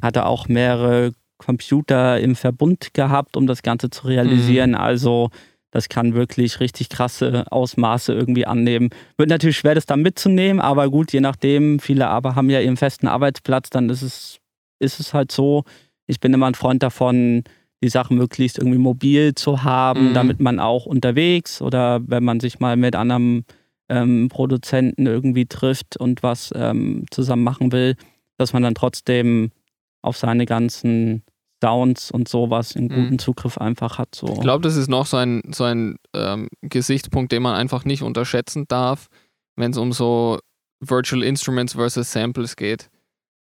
hatte 0.00 0.26
auch 0.26 0.46
mehrere 0.46 1.12
Computer 1.38 2.20
im 2.20 2.36
Verbund 2.36 2.94
gehabt, 2.94 3.36
um 3.36 3.48
das 3.48 3.62
Ganze 3.62 3.90
zu 3.90 4.06
realisieren. 4.06 4.70
Mhm. 4.70 4.76
Also 4.76 5.30
das 5.72 5.88
kann 5.88 6.14
wirklich 6.14 6.60
richtig 6.60 6.88
krasse 6.88 7.46
Ausmaße 7.50 8.12
irgendwie 8.12 8.46
annehmen. 8.46 8.90
Wird 9.16 9.28
natürlich 9.28 9.56
schwer, 9.56 9.74
das 9.74 9.86
dann 9.86 10.02
mitzunehmen, 10.02 10.60
aber 10.60 10.88
gut, 10.88 11.12
je 11.12 11.20
nachdem, 11.20 11.80
viele 11.80 12.06
aber 12.06 12.36
haben 12.36 12.48
ja 12.48 12.60
ihren 12.60 12.76
festen 12.76 13.08
Arbeitsplatz, 13.08 13.70
dann 13.70 13.90
ist 13.90 14.02
es, 14.02 14.38
ist 14.78 15.00
es 15.00 15.14
halt 15.14 15.32
so. 15.32 15.64
Ich 16.06 16.20
bin 16.20 16.32
immer 16.32 16.46
ein 16.46 16.54
Freund 16.54 16.82
davon, 16.82 17.42
die 17.82 17.88
Sachen 17.88 18.16
möglichst 18.16 18.58
irgendwie 18.58 18.78
mobil 18.78 19.34
zu 19.34 19.64
haben, 19.64 20.08
Mhm. 20.10 20.14
damit 20.14 20.40
man 20.40 20.60
auch 20.60 20.86
unterwegs 20.86 21.60
oder 21.60 22.00
wenn 22.06 22.24
man 22.24 22.40
sich 22.40 22.60
mal 22.60 22.76
mit 22.76 22.94
anderem 22.96 23.44
ähm, 23.88 24.28
Produzenten 24.28 25.06
irgendwie 25.06 25.46
trifft 25.46 25.96
und 25.96 26.22
was 26.22 26.52
ähm, 26.54 27.04
zusammen 27.10 27.42
machen 27.44 27.72
will, 27.72 27.96
dass 28.38 28.52
man 28.52 28.62
dann 28.62 28.74
trotzdem 28.74 29.50
auf 30.02 30.16
seine 30.16 30.46
ganzen 30.46 31.22
Sounds 31.62 32.10
und 32.10 32.26
sowas 32.28 32.74
einen 32.74 32.86
Mhm. 32.86 32.94
guten 32.94 33.18
Zugriff 33.18 33.58
einfach 33.58 33.98
hat. 33.98 34.14
So. 34.14 34.26
Ich 34.28 34.40
glaube, 34.40 34.62
das 34.62 34.76
ist 34.76 34.88
noch 34.88 35.06
so 35.06 35.16
ein, 35.16 35.42
so 35.52 35.64
ein 35.64 35.96
ähm, 36.14 36.48
Gesichtspunkt, 36.62 37.30
den 37.32 37.42
man 37.42 37.54
einfach 37.54 37.84
nicht 37.84 38.02
unterschätzen 38.02 38.64
darf, 38.66 39.08
wenn 39.56 39.70
es 39.72 39.76
um 39.78 39.92
so 39.92 40.38
Virtual 40.80 41.22
Instruments 41.22 41.74
versus 41.74 42.10
Samples 42.10 42.56
geht. 42.56 42.90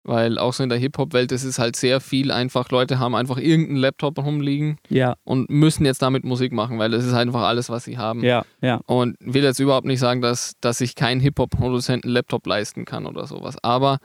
Weil 0.06 0.38
auch 0.38 0.52
so 0.52 0.62
in 0.62 0.68
der 0.68 0.76
Hip-Hop-Welt 0.78 1.32
ist 1.32 1.44
es 1.44 1.58
halt 1.58 1.76
sehr 1.76 1.99
viel 1.99 2.30
einfach, 2.30 2.70
Leute 2.70 2.99
haben 2.99 3.14
einfach 3.14 3.38
irgendeinen 3.38 3.78
Laptop 3.78 4.18
rumliegen 4.18 4.76
ja, 4.90 5.16
und 5.25 5.49
müssen 5.49 5.87
jetzt 5.87 6.02
damit 6.02 6.25
Musik 6.25 6.52
machen, 6.52 6.78
weil 6.78 6.90
das 6.90 7.04
ist 7.04 7.14
einfach 7.14 7.42
alles, 7.42 7.70
was 7.70 7.84
sie 7.84 7.96
haben. 7.96 8.23
ja, 8.23 8.44
ja, 8.61 8.80
Und 8.87 9.16
will 9.20 9.42
jetzt 9.42 9.61
überhaupt 9.61 9.87
nicht 9.87 10.00
sagen, 10.00 10.20
dass, 10.20 10.52
dass 10.61 10.78
sich 10.78 10.94
kein 10.94 11.20
Hip-Hop-Produzent 11.20 12.04
einen 12.04 12.12
Laptop 12.12 12.46
leisten 12.46 12.84
kann 12.84 13.06
oder 13.06 13.26
sowas. 13.26 13.56
Aber 13.62 13.99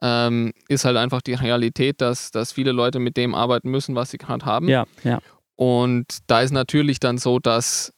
ähm, 0.00 0.52
ist 0.68 0.86
halt 0.86 0.96
einfach 0.96 1.20
die 1.20 1.34
Realität, 1.34 2.00
dass, 2.00 2.30
dass 2.30 2.52
viele 2.52 2.72
Leute 2.72 2.98
mit 2.98 3.18
dem 3.18 3.34
arbeiten 3.34 3.70
müssen, 3.70 3.94
was 3.94 4.10
sie 4.10 4.18
gerade 4.18 4.46
haben. 4.46 4.68
ja, 4.68 4.86
ja, 5.04 5.20
Und 5.54 6.06
da 6.28 6.40
ist 6.40 6.52
natürlich 6.52 6.98
dann 6.98 7.18
so, 7.18 7.38
dass, 7.38 7.92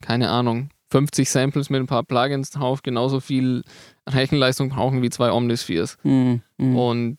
keine 0.00 0.30
Ahnung, 0.30 0.70
50 0.92 1.28
Samples 1.30 1.70
mit 1.70 1.80
ein 1.80 1.86
paar 1.86 2.04
Plugins 2.04 2.50
drauf 2.50 2.82
genauso 2.82 3.20
viel 3.20 3.64
Rechenleistung 4.08 4.68
brauchen 4.68 5.02
wie 5.02 5.10
zwei 5.10 5.32
Omnispheres. 5.32 5.96
Mm. 6.02 6.36
Und 6.58 7.18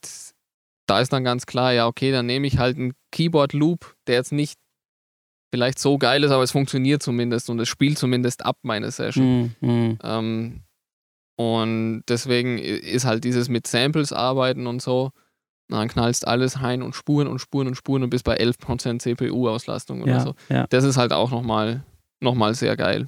da 0.85 0.99
ist 0.99 1.11
dann 1.11 1.23
ganz 1.23 1.45
klar, 1.45 1.73
ja, 1.73 1.87
okay, 1.87 2.11
dann 2.11 2.27
nehme 2.27 2.45
ich 2.45 2.59
halt 2.59 2.77
einen 2.77 2.93
Keyboard-Loop, 3.11 3.95
der 4.07 4.15
jetzt 4.15 4.31
nicht 4.31 4.59
vielleicht 5.51 5.79
so 5.79 5.97
geil 5.97 6.23
ist, 6.23 6.31
aber 6.31 6.43
es 6.43 6.51
funktioniert 6.51 7.01
zumindest 7.01 7.49
und 7.49 7.59
es 7.59 7.67
spielt 7.67 7.97
zumindest 7.97 8.45
ab 8.45 8.57
meine 8.61 8.91
Session. 8.91 9.55
Mm. 9.59 9.97
Ähm, 10.03 10.61
und 11.35 12.03
deswegen 12.07 12.59
ist 12.59 13.05
halt 13.05 13.23
dieses 13.23 13.49
mit 13.49 13.65
Samples 13.65 14.13
arbeiten 14.13 14.67
und 14.67 14.81
so, 14.83 15.11
dann 15.67 15.87
knallst 15.87 16.27
alles 16.27 16.61
rein 16.61 16.83
und 16.83 16.93
Spuren 16.93 17.27
und 17.27 17.39
Spuren 17.39 17.67
und 17.67 17.75
Spuren 17.75 18.03
und 18.03 18.11
bist 18.11 18.23
bei 18.23 18.39
11% 18.39 18.99
CPU-Auslastung 18.99 20.03
oder 20.03 20.11
Ja, 20.11 20.19
so. 20.19 20.35
ja, 20.49 20.67
Das 20.69 20.83
ist 20.83 20.97
halt 20.97 21.11
auch 21.11 21.31
nochmal 21.31 21.83
noch 22.23 22.35
mal 22.35 22.55
sehr 22.55 22.75
geil. 22.75 23.07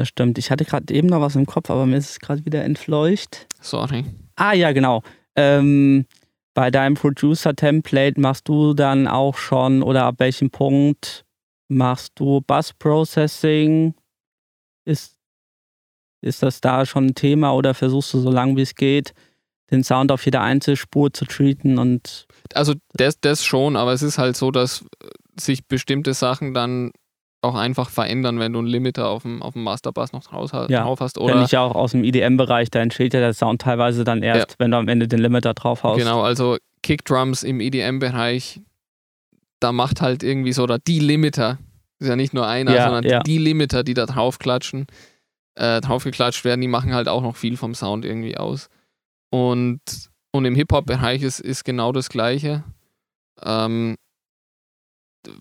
das 0.00 0.08
stimmt. 0.08 0.38
Ich 0.38 0.50
hatte 0.50 0.64
gerade 0.64 0.94
eben 0.94 1.08
noch 1.08 1.20
was 1.20 1.36
im 1.36 1.44
Kopf, 1.44 1.68
aber 1.68 1.84
mir 1.84 1.98
ist 1.98 2.10
es 2.10 2.20
gerade 2.20 2.46
wieder 2.46 2.64
entfleucht. 2.64 3.46
Sorry. 3.60 4.06
Ah 4.34 4.54
ja, 4.54 4.72
genau. 4.72 5.02
Ähm, 5.36 6.06
bei 6.54 6.70
deinem 6.70 6.94
Producer-Template 6.94 8.18
machst 8.18 8.48
du 8.48 8.72
dann 8.72 9.06
auch 9.06 9.36
schon 9.36 9.82
oder 9.82 10.04
ab 10.04 10.14
welchem 10.16 10.50
Punkt 10.50 11.26
machst 11.68 12.12
du 12.14 12.40
Bus-Processing? 12.40 13.94
Ist, 14.86 15.18
ist 16.22 16.42
das 16.42 16.62
da 16.62 16.86
schon 16.86 17.08
ein 17.08 17.14
Thema 17.14 17.52
oder 17.52 17.74
versuchst 17.74 18.14
du 18.14 18.20
so 18.20 18.30
lange 18.30 18.56
wie 18.56 18.62
es 18.62 18.74
geht, 18.74 19.12
den 19.70 19.84
Sound 19.84 20.10
auf 20.12 20.24
jeder 20.24 20.40
Einzelspur 20.40 21.12
zu 21.12 21.26
treaten 21.26 21.78
und 21.78 22.26
Also 22.54 22.72
das, 22.94 23.20
das 23.20 23.44
schon, 23.44 23.76
aber 23.76 23.92
es 23.92 24.00
ist 24.00 24.16
halt 24.16 24.38
so, 24.38 24.50
dass 24.50 24.82
sich 25.44 25.66
bestimmte 25.66 26.14
Sachen 26.14 26.54
dann 26.54 26.92
auch 27.42 27.54
einfach 27.54 27.88
verändern, 27.88 28.38
wenn 28.38 28.52
du 28.52 28.58
einen 28.58 28.68
Limiter 28.68 29.08
auf 29.08 29.22
dem, 29.22 29.42
auf 29.42 29.54
dem 29.54 29.62
Masterbass 29.62 30.12
noch 30.12 30.22
draus, 30.24 30.52
Ja, 30.52 30.82
drauf 30.82 31.00
hast. 31.00 31.16
Oder 31.16 31.42
ich 31.42 31.52
ja 31.52 31.62
auch 31.62 31.74
aus 31.74 31.92
dem 31.92 32.04
IDM-Bereich, 32.04 32.70
da 32.70 32.80
entsteht 32.80 33.14
ja 33.14 33.20
der 33.20 33.32
Sound 33.32 33.62
teilweise 33.62 34.04
dann 34.04 34.22
erst, 34.22 34.56
wenn 34.58 34.70
du 34.70 34.76
am 34.76 34.88
Ende 34.88 35.08
den 35.08 35.20
Limiter 35.20 35.54
drauf 35.54 35.82
haust. 35.82 35.98
Genau, 35.98 36.20
also 36.22 36.58
Kickdrums 36.82 37.42
im 37.42 37.60
EDM-Bereich, 37.60 38.60
da 39.58 39.72
macht 39.72 40.02
halt 40.02 40.22
irgendwie 40.22 40.52
so, 40.52 40.64
oder 40.64 40.78
die 40.78 41.00
Limiter, 41.00 41.58
ist 41.98 42.08
ja 42.08 42.16
nicht 42.16 42.34
nur 42.34 42.46
einer, 42.46 42.74
Ja, 42.74 42.84
sondern 42.84 43.04
ja. 43.04 43.20
die 43.20 43.38
Limiter, 43.38 43.84
die 43.84 43.94
da 43.94 44.04
draufklatschen, 44.04 44.86
äh, 45.54 45.80
draufgeklatscht 45.80 46.44
werden, 46.44 46.60
die 46.60 46.68
machen 46.68 46.94
halt 46.94 47.08
auch 47.08 47.22
noch 47.22 47.36
viel 47.36 47.56
vom 47.56 47.74
Sound 47.74 48.04
irgendwie 48.04 48.36
aus. 48.36 48.68
Und, 49.30 49.80
und 50.32 50.44
im 50.44 50.54
Hip-Hop-Bereich 50.54 51.22
ist, 51.22 51.40
ist 51.40 51.64
genau 51.64 51.92
das 51.92 52.10
Gleiche. 52.10 52.64
Ähm, 53.42 53.96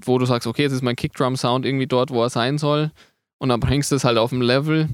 wo 0.04 0.18
du 0.18 0.26
sagst, 0.26 0.48
okay, 0.48 0.64
jetzt 0.64 0.74
ist 0.74 0.84
mein 0.84 0.96
Kickdrum-Sound 0.96 1.66
irgendwie 1.66 1.88
dort, 1.88 2.12
wo 2.12 2.22
er 2.24 2.30
sein 2.30 2.58
soll. 2.58 2.92
Und 3.40 3.50
dann 3.50 3.60
bringst 3.60 3.92
du 3.92 3.96
es 3.96 4.04
halt 4.04 4.18
auf 4.18 4.32
ein 4.32 4.42
Level, 4.42 4.90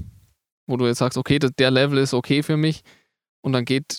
wo 0.66 0.76
du 0.76 0.86
jetzt 0.86 0.98
sagst, 0.98 1.18
okay, 1.18 1.38
der 1.38 1.70
Level 1.70 1.98
ist 1.98 2.14
okay 2.14 2.42
für 2.42 2.56
mich. 2.56 2.82
Und 3.42 3.52
dann 3.52 3.64
geht, 3.64 3.98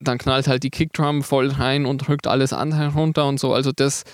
dann 0.00 0.18
knallt 0.18 0.46
halt 0.48 0.62
die 0.62 0.70
Kickdrum 0.70 1.22
voll 1.22 1.48
rein 1.50 1.86
und 1.86 2.06
drückt 2.06 2.26
alles 2.26 2.52
andere 2.52 2.92
runter 2.92 3.26
und 3.26 3.40
so. 3.40 3.54
Also 3.54 3.72
das, 3.72 4.04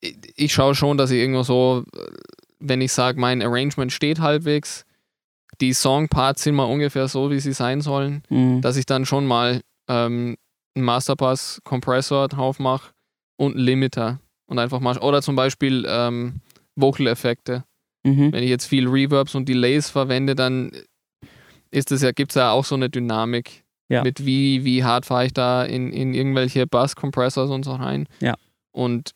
ich, 0.00 0.16
ich 0.36 0.52
schaue 0.52 0.74
schon, 0.74 0.96
dass 0.98 1.10
ich 1.10 1.18
irgendwo 1.20 1.42
so, 1.44 1.84
wenn 2.58 2.80
ich 2.80 2.92
sage, 2.92 3.20
mein 3.20 3.42
Arrangement 3.42 3.92
steht 3.92 4.20
halbwegs, 4.20 4.84
die 5.60 5.72
Songparts 5.72 6.42
sind 6.42 6.56
mal 6.56 6.64
ungefähr 6.64 7.06
so, 7.06 7.30
wie 7.30 7.38
sie 7.40 7.52
sein 7.52 7.80
sollen, 7.80 8.22
Mhm. 8.28 8.60
dass 8.60 8.76
ich 8.76 8.86
dann 8.86 9.06
schon 9.06 9.26
mal 9.26 9.60
ähm, 9.88 10.36
einen 10.74 10.84
Masterpass-Kompressor 10.84 12.26
drauf 12.28 12.58
mache 12.58 12.92
und 13.36 13.54
einen 13.54 13.64
Limiter. 13.64 14.18
Und 14.46 14.58
einfach 14.58 14.80
mal, 14.80 14.98
oder 14.98 15.22
zum 15.22 15.36
Beispiel 15.36 15.86
ähm, 15.88 16.40
Vocal-Effekte. 16.76 17.64
Mhm. 18.04 18.32
Wenn 18.32 18.42
ich 18.42 18.50
jetzt 18.50 18.66
viel 18.66 18.88
Reverbs 18.88 19.34
und 19.34 19.48
Delays 19.48 19.88
verwende, 19.90 20.34
dann 20.34 20.72
ist 21.70 21.90
es 21.90 22.02
ja, 22.02 22.12
gibt 22.12 22.32
es 22.32 22.36
ja 22.36 22.50
auch 22.50 22.64
so 22.64 22.74
eine 22.74 22.90
Dynamik. 22.90 23.64
Ja. 23.88 24.02
Mit 24.02 24.24
wie, 24.24 24.64
wie 24.64 24.84
hart 24.84 25.06
fahre 25.06 25.26
ich 25.26 25.32
da 25.32 25.64
in, 25.64 25.92
in 25.92 26.14
irgendwelche 26.14 26.66
Bass-Compressors 26.66 27.50
und 27.50 27.64
so 27.64 27.72
rein. 27.72 28.06
Ja. 28.20 28.34
Und 28.72 29.12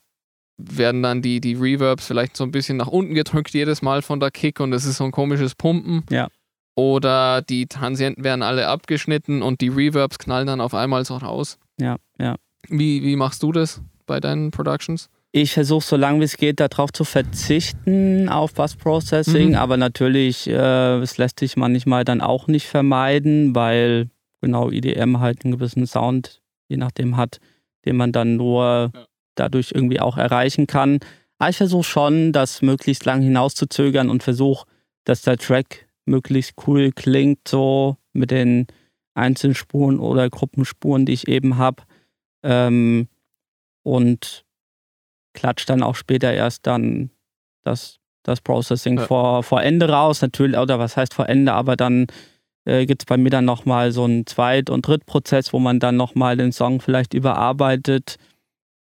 werden 0.59 1.03
dann 1.03 1.23
die, 1.23 1.41
die 1.41 1.55
Reverbs 1.55 2.07
vielleicht 2.07 2.37
so 2.37 2.45
ein 2.45 2.51
bisschen 2.51 2.77
nach 2.77 2.89
unten 2.89 3.15
gedrückt 3.15 3.55
jedes 3.55 3.81
Mal 3.81 4.03
von 4.03 4.21
der 4.21 4.31
Kick 4.31 4.61
und 4.61 4.73
es 4.73 4.85
ist 4.85 4.97
so 4.97 5.05
ein 5.05 5.13
komisches 5.13 5.55
Pumpen. 5.55 6.05
Ja. 6.11 6.29
Oder 6.75 7.43
die 7.43 7.67
Transienten 7.67 8.25
werden 8.25 8.43
alle 8.43 8.69
abgeschnitten 8.69 9.43
und 9.43 9.61
die 9.61 9.69
Reverbs 9.69 10.19
knallen 10.19 10.47
dann 10.47 10.61
auf 10.61 10.75
einmal 10.75 11.05
so 11.05 11.17
raus. 11.17 11.59
Ja, 11.81 11.97
ja. 12.19 12.37
Wie, 12.69 13.03
wie 13.03 13.17
machst 13.17 13.43
du 13.43 13.53
das 13.53 13.81
bei 14.07 14.21
deinen 14.21 14.51
Productions? 14.51 15.09
Ich 15.33 15.53
versuche 15.53 15.85
so 15.85 15.97
lange 15.97 16.21
wie 16.21 16.25
es 16.25 16.37
geht 16.39 16.59
darauf 16.59 16.91
zu 16.91 17.05
verzichten 17.05 18.29
auf 18.31 18.55
Bus 18.55 18.77
Processing, 18.77 19.51
Mhm. 19.51 19.55
aber 19.57 19.77
natürlich, 19.77 20.47
äh, 20.49 20.53
das 20.53 21.19
lässt 21.19 21.39
sich 21.41 21.57
manchmal 21.57 22.05
dann 22.05 22.21
auch 22.23 22.47
nicht 22.47 22.67
vermeiden, 22.67 23.55
weil 23.55 24.09
genau 24.41 24.71
IDM 24.71 25.21
halt 25.21 25.45
einen 25.45 25.53
gewissen 25.55 25.87
Sound, 25.87 26.41
je 26.69 26.79
nachdem 26.79 27.17
hat, 27.19 27.41
den 27.85 27.97
man 27.97 28.13
dann 28.13 28.37
nur 28.37 28.91
Ja. 28.95 29.07
dadurch 29.35 29.73
irgendwie 29.75 30.01
auch 30.01 30.17
erreichen 30.17 30.67
kann. 30.67 30.99
Aber 31.39 31.51
ich 31.51 31.59
versuche 31.59 31.85
schon, 31.85 32.33
das 32.33 32.63
möglichst 32.63 33.05
lang 33.05 33.21
hinauszuzögern 33.21 34.09
und 34.11 34.23
versuche, 34.23 34.67
dass 35.05 35.23
der 35.23 35.37
Track 35.37 35.87
möglichst 36.07 36.55
cool 36.67 36.91
klingt, 36.93 37.47
so 37.47 37.97
mit 38.15 38.31
den 38.31 38.67
Einzelspuren 39.15 40.01
oder 40.01 40.31
Gruppenspuren, 40.31 41.05
die 41.05 41.13
ich 41.13 41.29
eben 41.29 41.59
habe. 41.59 41.83
Ähm, 42.43 43.09
und 43.83 44.45
klatscht 45.39 45.71
dann 45.71 45.83
auch 45.83 45.95
später 45.95 46.33
erst 46.33 46.67
dann 46.67 47.11
das, 47.63 47.99
das 48.25 48.41
Processing 48.41 48.99
ja. 48.99 49.07
vor, 49.07 49.43
vor 49.43 49.63
Ende 49.63 49.89
raus. 49.89 50.21
Natürlich, 50.21 50.59
oder 50.59 50.79
was 50.79 50.97
heißt 50.97 51.15
vor 51.15 51.29
Ende, 51.29 51.53
aber 51.53 51.77
dann 51.77 52.07
äh, 52.65 52.87
gibt 52.87 53.03
es 53.03 53.07
bei 53.07 53.17
mir 53.17 53.31
dann 53.31 53.45
nochmal 53.45 53.93
so 53.93 54.05
einen 54.05 54.27
Zweit- 54.27 54.69
und 54.69 54.87
Drittprozess, 54.87 55.53
wo 55.53 55.61
man 55.61 55.79
dann 55.79 55.97
nochmal 55.97 56.37
den 56.37 56.53
Song 56.53 56.81
vielleicht 56.81 57.15
überarbeitet. 57.15 58.17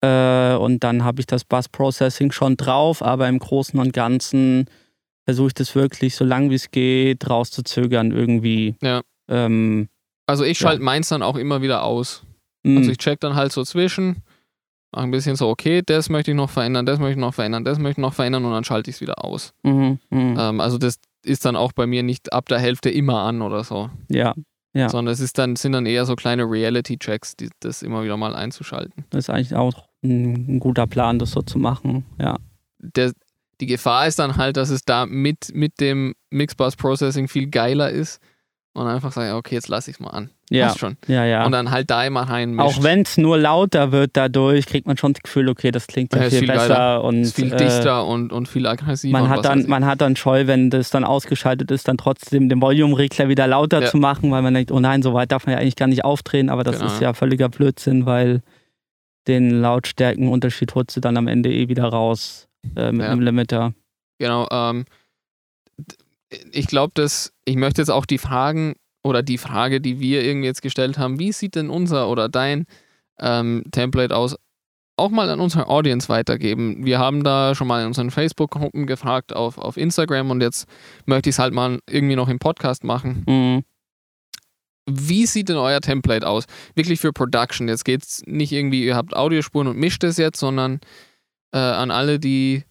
Äh, 0.01 0.55
und 0.55 0.83
dann 0.83 1.03
habe 1.03 1.21
ich 1.21 1.27
das 1.27 1.43
Bass-Processing 1.43 2.31
schon 2.31 2.55
drauf, 2.55 3.01
aber 3.01 3.27
im 3.27 3.39
Großen 3.39 3.79
und 3.79 3.93
Ganzen 3.93 4.67
versuche 5.25 5.47
ich 5.47 5.53
das 5.53 5.75
wirklich 5.75 6.15
so 6.15 6.25
lang 6.25 6.49
wie 6.49 6.55
es 6.55 6.69
geht 6.69 7.27
rauszuzögern 7.29 8.11
irgendwie. 8.11 8.75
Ja. 8.81 9.01
Ähm, 9.27 9.89
also 10.27 10.43
ich 10.43 10.57
schalte 10.59 10.81
ja. 10.81 10.85
meins 10.85 11.09
dann 11.09 11.23
auch 11.23 11.37
immer 11.37 11.61
wieder 11.61 11.83
aus. 11.83 12.23
Mhm. 12.63 12.77
Also 12.77 12.91
ich 12.91 12.97
check 12.97 13.19
dann 13.21 13.35
halt 13.35 13.51
so 13.51 13.63
zwischen, 13.63 14.23
mache 14.93 15.03
ein 15.03 15.11
bisschen 15.11 15.35
so, 15.35 15.49
okay, 15.49 15.81
das 15.85 16.09
möchte 16.09 16.31
ich 16.31 16.37
noch 16.37 16.49
verändern, 16.49 16.85
das 16.85 16.99
möchte 16.99 17.13
ich 17.13 17.19
noch 17.19 17.33
verändern, 17.33 17.65
das 17.65 17.79
möchte 17.79 17.99
ich 17.99 18.03
noch 18.03 18.13
verändern 18.13 18.45
und 18.45 18.51
dann 18.51 18.63
schalte 18.63 18.89
ich 18.89 18.97
es 18.97 19.01
wieder 19.01 19.23
aus. 19.23 19.53
Mhm. 19.63 19.99
Mhm. 20.09 20.37
Ähm, 20.39 20.61
also 20.61 20.77
das 20.77 20.99
ist 21.23 21.45
dann 21.45 21.55
auch 21.55 21.71
bei 21.71 21.87
mir 21.87 22.03
nicht 22.03 22.33
ab 22.33 22.47
der 22.47 22.59
Hälfte 22.59 22.89
immer 22.89 23.21
an 23.23 23.41
oder 23.41 23.63
so. 23.63 23.89
Ja. 24.09 24.33
Ja. 24.73 24.89
Sondern 24.89 25.13
es 25.13 25.19
ist 25.19 25.37
dann, 25.37 25.55
sind 25.55 25.73
dann 25.73 25.85
eher 25.85 26.05
so 26.05 26.15
kleine 26.15 26.43
Reality-Checks, 26.49 27.35
das 27.59 27.83
immer 27.83 28.03
wieder 28.03 28.17
mal 28.17 28.35
einzuschalten. 28.35 29.05
Das 29.11 29.25
ist 29.25 29.29
eigentlich 29.29 29.55
auch 29.55 29.87
ein, 30.03 30.55
ein 30.55 30.59
guter 30.59 30.87
Plan, 30.87 31.19
das 31.19 31.31
so 31.31 31.43
zu 31.43 31.59
machen, 31.59 32.05
ja. 32.19 32.37
Der, 32.79 33.13
die 33.61 33.67
Gefahr 33.67 34.07
ist 34.07 34.19
dann 34.19 34.35
halt, 34.35 34.57
dass 34.57 34.69
es 34.69 34.83
da 34.83 35.05
mit, 35.05 35.53
mit 35.53 35.79
dem 35.79 36.15
Mixbus 36.31 36.75
Processing 36.75 37.27
viel 37.27 37.47
geiler 37.47 37.91
ist 37.91 38.19
und 38.73 38.87
einfach 38.87 39.11
sagen, 39.11 39.33
okay, 39.33 39.53
jetzt 39.55 39.67
lasse 39.67 39.91
ich 39.91 39.97
es 39.97 39.99
mal 39.99 40.09
an. 40.09 40.31
Ja. 40.49 40.67
Passt 40.67 40.79
schon. 40.79 40.97
Ja, 41.07 41.25
ja. 41.25 41.45
Und 41.45 41.51
dann 41.51 41.69
halt 41.69 41.91
da 41.91 42.03
immer 42.05 42.21
rein. 42.21 42.59
Auch 42.59 42.81
wenn 42.81 43.01
es 43.01 43.17
nur 43.17 43.37
lauter 43.37 43.91
wird 43.91 44.11
dadurch, 44.13 44.65
kriegt 44.65 44.87
man 44.87 44.97
schon 44.97 45.13
das 45.13 45.21
Gefühl, 45.21 45.47
okay, 45.49 45.71
das 45.71 45.85
klingt 45.87 46.13
ja, 46.13 46.23
ja 46.23 46.29
viel, 46.29 46.39
viel, 46.39 46.47
besser 46.47 46.67
geiler. 46.67 47.03
und 47.03 47.21
ist 47.21 47.35
viel 47.35 47.51
dichter 47.51 47.99
äh, 47.99 48.03
und, 48.03 48.33
und 48.33 48.47
viel 48.47 48.65
aggressiver. 48.65 49.19
Man 49.19 49.29
hat, 49.29 49.45
dann, 49.45 49.67
man 49.67 49.85
hat 49.85 50.01
dann 50.01 50.15
Scheu, 50.15 50.47
wenn 50.47 50.71
das 50.71 50.89
dann 50.89 51.03
ausgeschaltet 51.03 51.69
ist, 51.69 51.87
dann 51.87 51.97
trotzdem 51.97 52.49
den 52.49 52.61
Volume-Regler 52.61 53.29
wieder 53.29 53.47
lauter 53.47 53.81
ja. 53.81 53.87
zu 53.89 53.97
machen, 53.97 54.31
weil 54.31 54.41
man 54.41 54.53
denkt, 54.55 54.71
oh 54.71 54.79
nein, 54.79 55.03
so 55.03 55.13
weit 55.13 55.31
darf 55.31 55.45
man 55.45 55.53
ja 55.53 55.61
eigentlich 55.61 55.75
gar 55.75 55.87
nicht 55.87 56.03
aufdrehen, 56.03 56.49
aber 56.49 56.63
das 56.63 56.79
genau. 56.79 56.91
ist 56.91 56.99
ja 56.99 57.13
völliger 57.13 57.49
Blödsinn, 57.49 58.07
weil 58.07 58.41
den 59.27 59.61
Lautstärkenunterschied 59.61 60.73
holst 60.73 60.95
du 60.97 60.99
dann 60.99 61.17
am 61.17 61.27
Ende 61.27 61.51
eh 61.51 61.69
wieder 61.69 61.85
raus 61.85 62.47
äh, 62.75 62.91
mit 62.91 63.01
ja. 63.01 63.11
einem 63.11 63.21
Limiter. 63.21 63.73
Genau, 64.19 64.47
ähm, 64.51 64.85
ich 66.51 66.67
glaube, 66.67 66.91
dass 66.95 67.33
ich 67.45 67.55
möchte 67.55 67.81
jetzt 67.81 67.89
auch 67.89 68.05
die 68.05 68.17
Fragen 68.17 68.75
oder 69.03 69.21
die 69.21 69.37
Frage, 69.37 69.81
die 69.81 69.99
wir 69.99 70.23
irgendwie 70.23 70.47
jetzt 70.47 70.61
gestellt 70.61 70.97
haben, 70.97 71.19
wie 71.19 71.31
sieht 71.31 71.55
denn 71.55 71.69
unser 71.69 72.09
oder 72.09 72.29
dein 72.29 72.65
ähm, 73.19 73.63
Template 73.71 74.15
aus, 74.15 74.35
auch 74.95 75.09
mal 75.09 75.29
an 75.29 75.39
unsere 75.39 75.67
Audience 75.67 76.07
weitergeben. 76.07 76.85
Wir 76.85 76.99
haben 76.99 77.23
da 77.23 77.55
schon 77.55 77.67
mal 77.67 77.81
in 77.81 77.87
unseren 77.87 78.11
Facebook-Gruppen 78.11 78.85
gefragt 78.85 79.35
auf, 79.35 79.57
auf 79.57 79.77
Instagram 79.77 80.31
und 80.31 80.41
jetzt 80.41 80.67
möchte 81.05 81.29
ich 81.29 81.35
es 81.35 81.39
halt 81.39 81.53
mal 81.53 81.79
irgendwie 81.89 82.15
noch 82.15 82.29
im 82.29 82.39
Podcast 82.39 82.83
machen. 82.83 83.23
Mhm. 83.27 83.63
Wie 84.85 85.25
sieht 85.25 85.49
denn 85.49 85.57
euer 85.57 85.79
Template 85.79 86.27
aus? 86.27 86.45
Wirklich 86.75 86.99
für 86.99 87.13
Production. 87.13 87.69
Jetzt 87.69 87.85
geht 87.85 88.03
es 88.03 88.21
nicht 88.25 88.51
irgendwie, 88.51 88.85
ihr 88.85 88.95
habt 88.95 89.15
Audiospuren 89.15 89.67
und 89.67 89.77
mischt 89.77 90.03
es 90.03 90.17
jetzt, 90.17 90.39
sondern 90.39 90.81
äh, 91.53 91.57
an 91.57 91.89
alle, 91.89 92.19
die 92.19 92.63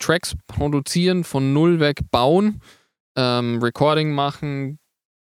Tracks 0.00 0.34
produzieren, 0.48 1.22
von 1.22 1.52
null 1.52 1.78
weg 1.78 2.00
bauen, 2.10 2.60
ähm, 3.16 3.62
Recording 3.62 4.12
machen, 4.12 4.78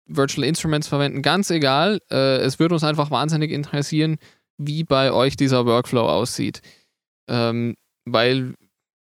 Virtual 0.07 0.47
Instruments 0.47 0.89
verwenden, 0.89 1.23
ganz 1.23 1.51
egal. 1.51 2.01
Äh, 2.11 2.39
es 2.39 2.59
würde 2.59 2.75
uns 2.75 2.85
einfach 2.85 3.11
wahnsinnig 3.11 3.53
interessieren, 3.53 4.17
wie 4.59 4.85
bei 4.85 5.13
euch 5.13 5.37
dieser 5.37 5.67
Workflow 5.67 6.09
aussieht. 6.09 6.61
Ähm, 7.29 7.77
weil, 8.05 8.55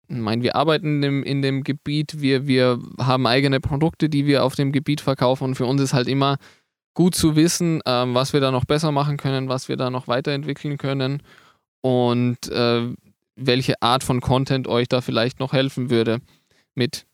ich 0.09 0.17
meine, 0.17 0.43
wir 0.43 0.57
arbeiten 0.57 0.97
in 0.97 1.03
dem, 1.03 1.23
in 1.23 1.43
dem 1.43 1.63
Gebiet, 1.63 2.21
wir, 2.21 2.47
wir 2.47 2.81
haben 2.99 3.27
eigene 3.27 3.61
Produkte, 3.61 4.09
die 4.09 4.27
wir 4.27 4.45
auf 4.45 4.57
dem 4.57 4.73
Gebiet 4.73 5.01
verkaufen 5.01 5.45
und 5.45 5.55
für 5.55 5.67
uns 5.67 5.81
ist 5.81 5.95
halt 5.95 6.09
immer 6.09 6.39
gut 6.95 7.15
zu 7.15 7.37
wissen, 7.37 7.81
ähm, 7.87 8.15
was 8.15 8.33
wir 8.33 8.41
da 8.41 8.51
noch 8.51 8.65
besser 8.65 8.91
machen 8.91 9.19
können, 9.19 9.49
was 9.49 9.69
wir 9.69 9.77
da 9.77 9.89
noch 9.89 10.09
weiterentwickeln 10.09 10.79
können 10.79 11.23
und 11.81 12.49
äh, 12.49 12.89
welche 13.39 13.81
Art 13.81 14.05
von 14.05 14.21
Content 14.21 14.67
euch 14.69 14.89
da 14.89 15.01
vielleicht 15.01 15.41
noch 15.41 15.53
helfen 15.53 15.91
würde 15.91 16.21
mit 16.75 17.07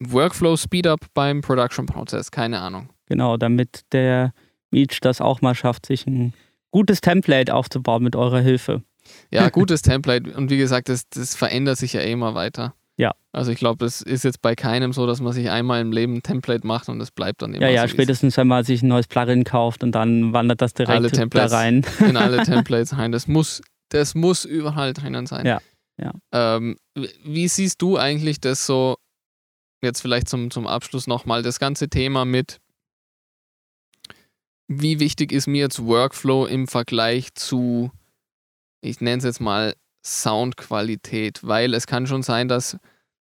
Workflow 0.00 0.56
Speedup 0.56 1.00
beim 1.14 1.40
Production-Prozess, 1.40 2.30
keine 2.30 2.60
Ahnung. 2.60 2.88
Genau, 3.06 3.36
damit 3.36 3.82
der 3.92 4.32
Meech 4.70 5.00
das 5.00 5.20
auch 5.20 5.40
mal 5.40 5.54
schafft, 5.54 5.86
sich 5.86 6.06
ein 6.06 6.34
gutes 6.70 7.00
Template 7.00 7.52
aufzubauen 7.52 8.02
mit 8.02 8.14
eurer 8.14 8.40
Hilfe. 8.40 8.82
Ja, 9.32 9.48
gutes 9.50 9.82
Template. 9.82 10.30
Und 10.36 10.50
wie 10.50 10.58
gesagt, 10.58 10.88
das, 10.88 11.08
das 11.08 11.34
verändert 11.34 11.78
sich 11.78 11.94
ja 11.94 12.00
eh 12.00 12.12
immer 12.12 12.34
weiter. 12.34 12.74
Ja. 12.96 13.12
Also 13.32 13.52
ich 13.52 13.58
glaube, 13.58 13.84
es 13.86 14.02
ist 14.02 14.24
jetzt 14.24 14.42
bei 14.42 14.56
keinem 14.56 14.92
so, 14.92 15.06
dass 15.06 15.20
man 15.20 15.32
sich 15.32 15.48
einmal 15.48 15.80
im 15.80 15.92
Leben 15.92 16.16
ein 16.16 16.22
Template 16.22 16.66
macht 16.66 16.88
und 16.88 17.00
es 17.00 17.12
bleibt 17.12 17.42
dann 17.42 17.54
immer 17.54 17.64
Ja, 17.64 17.70
ja, 17.70 17.82
so 17.82 17.88
spätestens 17.88 18.36
wenn 18.36 18.48
man 18.48 18.64
sich 18.64 18.82
ein 18.82 18.88
neues 18.88 19.06
Plugin 19.06 19.44
kauft 19.44 19.84
und 19.84 19.92
dann 19.92 20.32
wandert 20.32 20.60
das 20.60 20.74
direkt 20.74 20.96
alle 20.96 21.10
Templates, 21.10 21.52
da 21.52 21.58
rein. 21.58 21.86
in 22.00 22.16
alle 22.16 22.42
Templates 22.44 22.98
rein. 22.98 23.12
Das 23.12 23.28
muss, 23.28 23.62
das 23.88 24.14
muss 24.14 24.44
überall 24.44 24.92
drinnen 24.92 25.26
sein. 25.26 25.46
Ja. 25.46 25.60
ja. 25.96 26.12
Ähm, 26.32 26.76
wie 27.24 27.48
siehst 27.48 27.82
du 27.82 27.96
eigentlich 27.96 28.40
das 28.40 28.66
so 28.66 28.96
jetzt 29.82 30.00
vielleicht 30.00 30.28
zum, 30.28 30.50
zum 30.50 30.66
Abschluss 30.66 31.06
nochmal 31.06 31.42
das 31.42 31.58
ganze 31.58 31.88
Thema 31.88 32.24
mit, 32.24 32.58
wie 34.68 35.00
wichtig 35.00 35.32
ist 35.32 35.46
mir 35.46 35.60
jetzt 35.60 35.84
Workflow 35.84 36.46
im 36.46 36.68
Vergleich 36.68 37.34
zu, 37.34 37.90
ich 38.82 39.00
nenne 39.00 39.18
es 39.18 39.24
jetzt 39.24 39.40
mal 39.40 39.74
Soundqualität, 40.04 41.40
weil 41.42 41.74
es 41.74 41.86
kann 41.86 42.06
schon 42.06 42.22
sein, 42.22 42.48
dass 42.48 42.78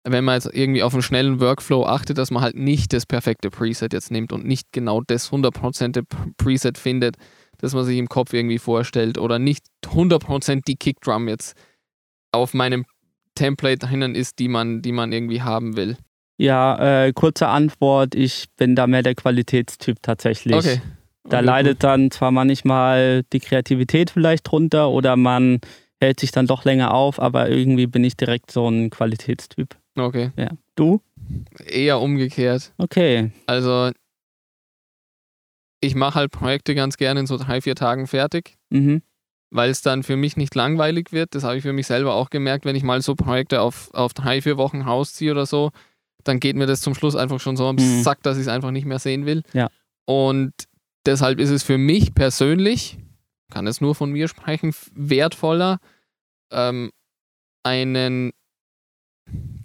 wenn 0.06 0.24
man 0.26 0.36
jetzt 0.36 0.54
irgendwie 0.54 0.84
auf 0.84 0.94
einen 0.94 1.02
schnellen 1.02 1.40
Workflow 1.40 1.86
achtet, 1.86 2.18
dass 2.18 2.32
man 2.32 2.44
halt 2.44 2.56
nicht 2.56 2.92
das 2.92 3.06
perfekte 3.06 3.50
Preset 3.50 3.94
jetzt 3.94 4.12
nimmt 4.12 4.34
und 4.34 4.46
nicht 4.46 4.72
genau 4.72 5.02
das 5.02 5.32
100% 5.32 6.04
Preset 6.38 6.78
findet, 6.78 7.16
das 7.64 7.74
man 7.74 7.86
sich 7.86 7.98
im 7.98 8.10
Kopf 8.10 8.34
irgendwie 8.34 8.60
vorstellt 8.60 9.18
oder 9.18 9.40
nicht 9.40 9.64
100% 9.86 10.64
die 10.68 10.76
Kickdrum 10.76 11.30
jetzt 11.30 11.56
auf 12.34 12.54
meinem 12.54 12.84
Template 13.36 13.78
dahinter 13.78 14.14
ist, 14.14 14.40
die 14.40 14.50
man, 14.50 14.82
die 14.82 14.92
man 14.92 15.14
irgendwie 15.14 15.44
haben 15.44 15.78
will. 15.78 15.96
Ja, 16.38 17.06
äh, 17.06 17.14
kurze 17.14 17.48
Antwort, 17.48 18.16
ich 18.16 18.48
bin 18.58 18.76
da 18.76 18.86
mehr 18.86 19.02
der 19.02 19.16
Qualitätstyp 19.16 20.02
tatsächlich. 20.02 20.58
Okay. 20.58 20.82
Da 21.24 21.38
okay, 21.38 21.46
leidet 21.46 21.76
gut. 21.76 21.84
dann 21.86 22.12
zwar 22.12 22.32
manchmal 22.32 23.24
die 23.32 23.40
Kreativität 23.40 24.10
vielleicht 24.10 24.52
drunter 24.52 24.90
oder 24.90 25.16
man 25.16 25.62
hält 26.02 26.20
sich 26.20 26.32
dann 26.32 26.48
doch 26.48 26.66
länger 26.66 26.94
auf, 26.94 27.18
aber 27.18 27.50
irgendwie 27.50 27.88
bin 27.88 28.04
ich 28.04 28.18
direkt 28.18 28.52
so 28.52 28.68
ein 28.68 28.90
Qualitätstyp. 28.90 29.78
Okay. 29.98 30.32
Ja. 30.36 30.50
Du? 30.76 31.00
Eher 31.66 32.02
umgekehrt. 32.02 32.74
Okay. 32.78 33.32
Also 33.48 33.92
ich 35.84 35.96
mache 35.96 36.16
halt 36.16 36.32
Projekte 36.32 36.76
ganz 36.76 36.98
gerne 36.98 37.22
in 37.22 37.28
so 37.28 37.38
drei, 37.38 37.62
vier 37.62 37.76
Tagen 37.76 38.08
fertig. 38.08 38.58
Mhm. 38.70 39.02
Weil 39.52 39.70
es 39.70 39.82
dann 39.82 40.02
für 40.02 40.16
mich 40.16 40.36
nicht 40.36 40.56
langweilig 40.56 41.12
wird. 41.12 41.36
Das 41.36 41.44
habe 41.44 41.58
ich 41.58 41.62
für 41.62 41.74
mich 41.74 41.86
selber 41.86 42.16
auch 42.16 42.32
gemerkt, 42.32 42.66
wenn 42.66 42.76
ich 42.76 42.84
mal 42.84 43.02
so 43.02 43.14
Projekte 43.14 43.62
auf, 43.62 43.94
auf 43.94 44.14
drei, 44.16 44.42
vier 44.42 44.58
Wochen 44.58 44.82
rausziehe 44.82 45.32
oder 45.32 45.46
so 45.46 45.72
dann 46.24 46.40
geht 46.40 46.56
mir 46.56 46.66
das 46.66 46.82
zum 46.82 46.96
Schluss 46.96 47.16
einfach 47.16 47.40
schon 47.40 47.58
so 47.58 47.68
am 47.68 47.76
mhm. 47.76 48.02
Sack, 48.02 48.24
dass 48.24 48.38
ich 48.38 48.44
es 48.44 48.48
einfach 48.48 48.72
nicht 48.72 48.86
mehr 48.86 49.00
sehen 49.00 49.26
will. 49.26 49.44
Ja. 49.54 49.70
Und 50.06 50.54
deshalb 51.06 51.40
ist 51.40 51.50
es 51.50 51.64
für 51.64 51.78
mich 51.78 52.14
persönlich, 52.14 52.98
kann 53.52 53.68
es 53.68 53.82
nur 53.82 53.96
von 53.96 54.12
mir 54.12 54.28
sprechen, 54.28 54.74
wertvoller, 54.94 55.80
ähm, 56.52 56.92
einen 57.64 58.32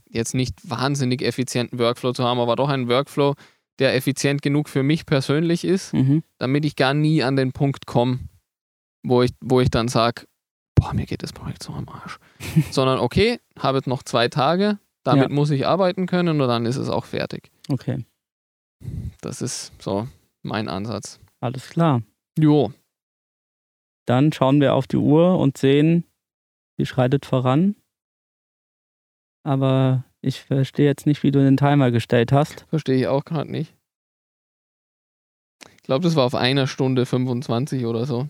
jetzt 0.09 0.35
nicht 0.35 0.69
wahnsinnig 0.69 1.23
effizienten 1.23 1.79
Workflow 1.79 2.13
zu 2.13 2.25
haben, 2.25 2.41
aber 2.41 2.57
doch 2.57 2.69
einen 2.69 2.89
Workflow, 2.89 3.35
der 3.79 3.95
effizient 3.95 4.43
genug 4.43 4.69
für 4.69 4.83
mich 4.83 5.07
persönlich 5.07 5.65
ist, 5.65 5.95
mhm. 5.95 6.23
damit 6.39 6.65
ich 6.65 6.77
gar 6.77 6.95
nie 6.95 7.23
an 7.23 7.37
den 7.37 7.53
Punkt 7.53 7.87
komme, 7.87 8.21
wo 9.05 9.23
ich, 9.23 9.33
wo 9.41 9.61
ich 9.61 9.71
dann 9.71 9.89
sage, 9.89 10.27
boah, 10.75 10.93
mir 10.95 11.07
geht 11.07 11.23
das 11.23 11.33
Projekt 11.33 11.63
so 11.63 11.73
am 11.73 11.89
Arsch. 11.89 12.19
Sondern 12.71 12.99
okay, 12.99 13.41
habe 13.59 13.79
jetzt 13.79 13.87
noch 13.87 14.03
zwei 14.03 14.29
Tage, 14.29 14.79
damit 15.05 15.31
ja. 15.31 15.35
muss 15.35 15.51
ich 15.51 15.67
arbeiten 15.67 16.07
können 16.07 16.41
und 16.41 16.49
dann 16.49 16.67
ist 16.67 16.77
es 16.77 16.89
auch 16.89 17.05
fertig. 17.05 17.51
Okay. 17.69 18.05
Das 19.21 19.43
ist 19.43 19.73
so 19.81 20.09
mein 20.43 20.69
Ansatz. 20.69 21.21
Alles 21.41 21.69
klar. 21.69 22.03
Jo. 22.39 22.73
Dann 24.07 24.33
schauen 24.33 24.61
wir 24.61 24.75
auf 24.75 24.87
die 24.87 24.97
Uhr 24.97 25.39
und 25.39 25.59
sehen, 25.59 26.05
sie 26.79 26.87
schreitet 26.87 27.27
voran. 27.27 27.77
Aber 29.45 30.05
ich 30.21 30.41
verstehe 30.41 30.87
jetzt 30.87 31.07
nicht, 31.07 31.23
wie 31.23 31.31
du 31.31 31.39
den 31.41 31.57
Timer 31.57 31.91
gestellt 31.91 32.33
hast. 32.33 32.67
Verstehe 32.71 32.97
ich 32.97 33.07
auch 33.07 33.25
gerade 33.25 33.51
nicht. 33.51 33.75
Ich 35.77 35.83
glaube, 35.83 36.03
das 36.03 36.17
war 36.17 36.25
auf 36.25 36.35
einer 36.35 36.67
Stunde 36.67 37.07
25 37.07 37.87
oder 37.87 38.05
so. 38.05 38.29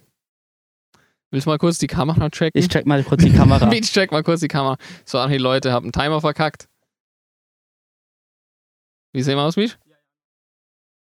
Willst 1.31 1.47
du 1.47 1.51
mal 1.51 1.59
kurz 1.59 1.79
die 1.79 1.87
Kamera 1.87 2.31
checken? 2.31 2.59
Ich 2.59 2.69
check 2.69 2.87
mal 2.87 3.03
kurz 3.05 3.23
die 3.23 3.33
Kamera. 3.33 3.71
ich 3.73 3.91
check 3.93 4.13
mal 4.13 4.23
kurz 4.23 4.41
die 4.41 4.49
Kamera. 4.49 4.79
So, 5.05 5.23
hey 5.29 5.37
Leute, 5.37 5.73
hab 5.73 5.83
einen 5.83 5.93
Timer 5.93 6.21
verkackt. 6.21 6.69
Wie 9.13 9.23
sehen 9.23 9.37
wir 9.37 9.43
aus, 9.43 9.57
Misch? 9.57 9.77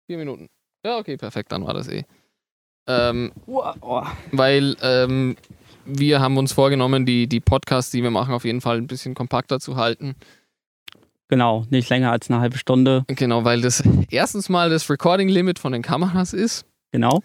Vier 0.07 0.17
Minuten. 0.17 0.49
Ja, 0.85 0.97
okay, 0.97 1.17
perfekt, 1.17 1.51
dann 1.51 1.65
war 1.65 1.73
das 1.73 1.87
eh. 1.87 2.03
Ähm, 2.87 3.31
weil 4.31 4.75
ähm, 4.81 5.37
wir 5.85 6.19
haben 6.19 6.37
uns 6.37 6.51
vorgenommen, 6.51 7.05
die, 7.05 7.27
die 7.27 7.39
Podcasts, 7.39 7.91
die 7.91 8.03
wir 8.03 8.11
machen, 8.11 8.33
auf 8.33 8.43
jeden 8.43 8.61
Fall 8.61 8.77
ein 8.77 8.87
bisschen 8.87 9.15
kompakter 9.15 9.59
zu 9.59 9.77
halten. 9.77 10.15
Genau, 11.33 11.65
nicht 11.71 11.89
länger 11.89 12.11
als 12.11 12.29
eine 12.29 12.39
halbe 12.39 12.59
Stunde. 12.59 13.05
Genau, 13.07 13.43
weil 13.43 13.59
das 13.59 13.81
erstens 14.11 14.49
mal 14.49 14.69
das 14.69 14.87
Recording-Limit 14.87 15.57
von 15.57 15.71
den 15.71 15.81
Kameras 15.81 16.31
ist. 16.31 16.63
Genau. 16.91 17.23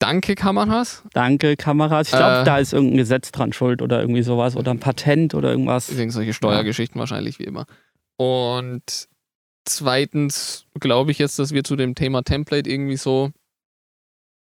Danke, 0.00 0.34
Kameras. 0.34 1.04
Danke, 1.12 1.56
Kameras. 1.56 2.08
Ich 2.08 2.16
glaube, 2.16 2.40
Äh. 2.40 2.44
da 2.44 2.58
ist 2.58 2.72
irgendein 2.72 2.96
Gesetz 2.96 3.30
dran 3.30 3.52
schuld 3.52 3.82
oder 3.82 4.00
irgendwie 4.00 4.22
sowas 4.24 4.56
oder 4.56 4.72
ein 4.72 4.80
Patent 4.80 5.36
oder 5.36 5.52
irgendwas. 5.52 5.86
Deswegen 5.86 6.10
solche 6.10 6.32
Steuergeschichten 6.32 6.98
wahrscheinlich 6.98 7.38
wie 7.38 7.44
immer. 7.44 7.66
Und 8.16 9.06
zweitens 9.64 10.66
glaube 10.80 11.12
ich 11.12 11.20
jetzt, 11.20 11.38
dass 11.38 11.52
wir 11.52 11.62
zu 11.62 11.76
dem 11.76 11.94
Thema 11.94 12.22
Template 12.24 12.68
irgendwie 12.68 12.96
so 12.96 13.30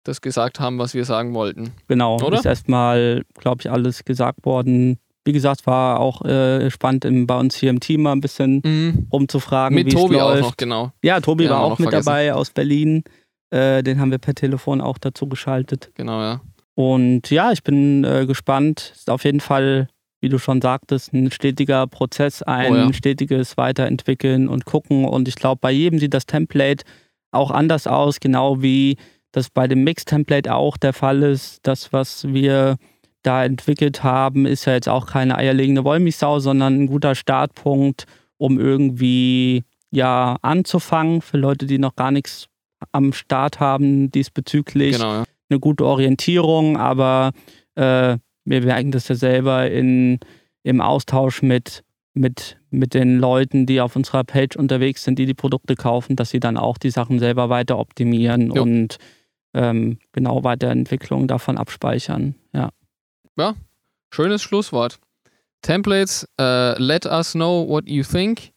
das 0.06 0.22
gesagt 0.22 0.62
haben, 0.62 0.80
was 0.80 0.94
wir 0.94 1.04
sagen 1.04 1.34
wollten. 1.34 1.74
Genau, 1.90 2.16
Oder? 2.22 2.38
ist 2.40 2.46
erstmal, 2.46 3.26
glaube 3.38 3.60
ich, 3.64 3.70
alles 3.70 4.06
gesagt 4.06 4.46
worden. 4.46 4.98
Wie 5.28 5.34
gesagt, 5.34 5.68
war 5.68 6.00
auch 6.00 6.24
äh, 6.24 6.72
spannend 6.72 7.04
im, 7.06 7.28
bei 7.28 7.38
uns 7.38 7.56
hier 7.56 7.70
im 7.70 7.80
Team 7.82 8.02
mal 8.04 8.14
ein 8.14 8.22
bisschen 8.22 9.08
rumzufragen, 9.12 9.76
Mit 9.76 9.88
wie 9.88 9.92
Tobi 9.92 10.16
es 10.16 10.22
auch 10.22 10.30
läuft. 10.30 10.42
noch, 10.44 10.58
genau. 10.58 10.92
Ja, 11.04 11.20
Tobi 11.20 11.44
Den 11.44 11.52
war 11.52 11.62
auch 11.62 11.78
mit 11.80 11.90
vergessen. 11.90 12.06
dabei 12.06 12.34
aus 12.34 12.50
Berlin. 12.52 13.04
Äh, 13.50 13.84
den 13.84 14.00
haben 14.00 14.10
wir 14.12 14.18
per 14.18 14.34
Telefon 14.36 14.82
auch 14.82 14.98
dazu 14.98 15.28
geschaltet. 15.28 15.92
Genau, 15.96 16.22
ja. 16.22 16.42
Und 16.76 17.30
ja, 17.30 17.52
ich 17.52 17.64
bin 17.64 18.04
äh, 18.04 18.26
gespannt. 18.26 18.94
Ist 18.96 19.10
auf 19.10 19.24
jeden 19.26 19.40
Fall, 19.40 19.88
wie 20.22 20.30
du 20.30 20.38
schon 20.38 20.62
sagtest, 20.62 21.14
ein 21.14 21.32
stetiger 21.32 21.88
Prozess, 21.88 22.42
ein 22.44 22.72
Oh 22.72 22.76
ja. 22.76 22.94
stetiges 22.94 23.58
Weiterentwickeln 23.58 24.48
und 24.48 24.66
gucken. 24.66 25.06
Und 25.06 25.28
ich 25.28 25.36
glaube, 25.36 25.60
bei 25.62 25.72
jedem 25.72 26.00
sieht 26.00 26.14
das 26.14 26.26
Template 26.26 26.86
auch 27.32 27.52
anders 27.52 27.86
aus, 27.88 28.20
genau 28.20 28.62
wie 28.62 28.96
das 29.34 29.50
bei 29.50 29.68
dem 29.68 29.84
Mix-Template 29.84 30.54
auch 30.56 30.78
der 30.78 30.94
Fall 30.94 31.22
ist. 31.24 31.60
Das, 31.64 31.92
was 31.94 32.26
wir 32.28 32.78
da 33.28 33.44
entwickelt 33.44 34.04
haben, 34.04 34.46
ist 34.46 34.66
ja 34.66 34.74
jetzt 34.74 34.88
auch 34.88 35.06
keine 35.06 35.38
eierlegende 35.38 35.84
Wollmilchsau, 35.84 36.40
sondern 36.40 36.82
ein 36.82 36.88
guter 36.88 37.14
Startpunkt, 37.14 38.06
um 38.38 38.60
irgendwie 38.60 39.64
ja 39.92 40.38
anzufangen 40.42 41.22
für 41.22 41.38
Leute, 41.38 41.66
die 41.66 41.78
noch 41.78 41.96
gar 41.96 42.12
nichts 42.12 42.48
am 42.92 43.14
Start 43.14 43.60
haben 43.60 44.12
diesbezüglich 44.12 44.94
Genau, 44.94 45.14
ja. 45.14 45.24
eine 45.50 45.60
gute 45.60 45.86
Orientierung, 45.86 46.78
aber 46.78 47.32
äh, 47.76 48.18
wir 48.46 48.62
merken 48.62 48.92
das 48.92 49.08
ja 49.08 49.16
selber 49.16 49.70
in, 49.70 50.20
im 50.64 50.80
Austausch 50.80 51.42
mit, 51.42 51.84
mit, 52.14 52.58
mit 52.70 52.94
den 52.94 53.20
Leuten, 53.20 53.66
die 53.66 53.82
auf 53.82 53.96
unserer 53.96 54.24
Page 54.24 54.56
unterwegs 54.56 55.04
sind, 55.04 55.20
die 55.20 55.26
die 55.26 55.34
Produkte 55.34 55.76
kaufen, 55.76 56.16
dass 56.16 56.30
sie 56.30 56.40
dann 56.40 56.56
auch 56.56 56.78
die 56.78 56.92
Sachen 56.92 57.20
selber 57.20 57.50
weiter 57.50 57.78
optimieren 57.78 58.52
Jo. 58.54 58.62
und 58.62 58.98
ähm, 59.54 59.98
genau 60.14 60.44
Weiterentwicklung 60.44 61.28
davon 61.28 61.58
abspeichern. 61.58 62.36
Ja. 62.54 62.70
Schönes 64.10 64.42
Schlusswort. 64.42 65.00
Templates, 65.62 66.28
äh, 66.40 66.82
let 66.82 67.06
us 67.06 67.34
know 67.34 67.68
what 67.68 67.88
you 67.88 68.04
think. 68.04 68.52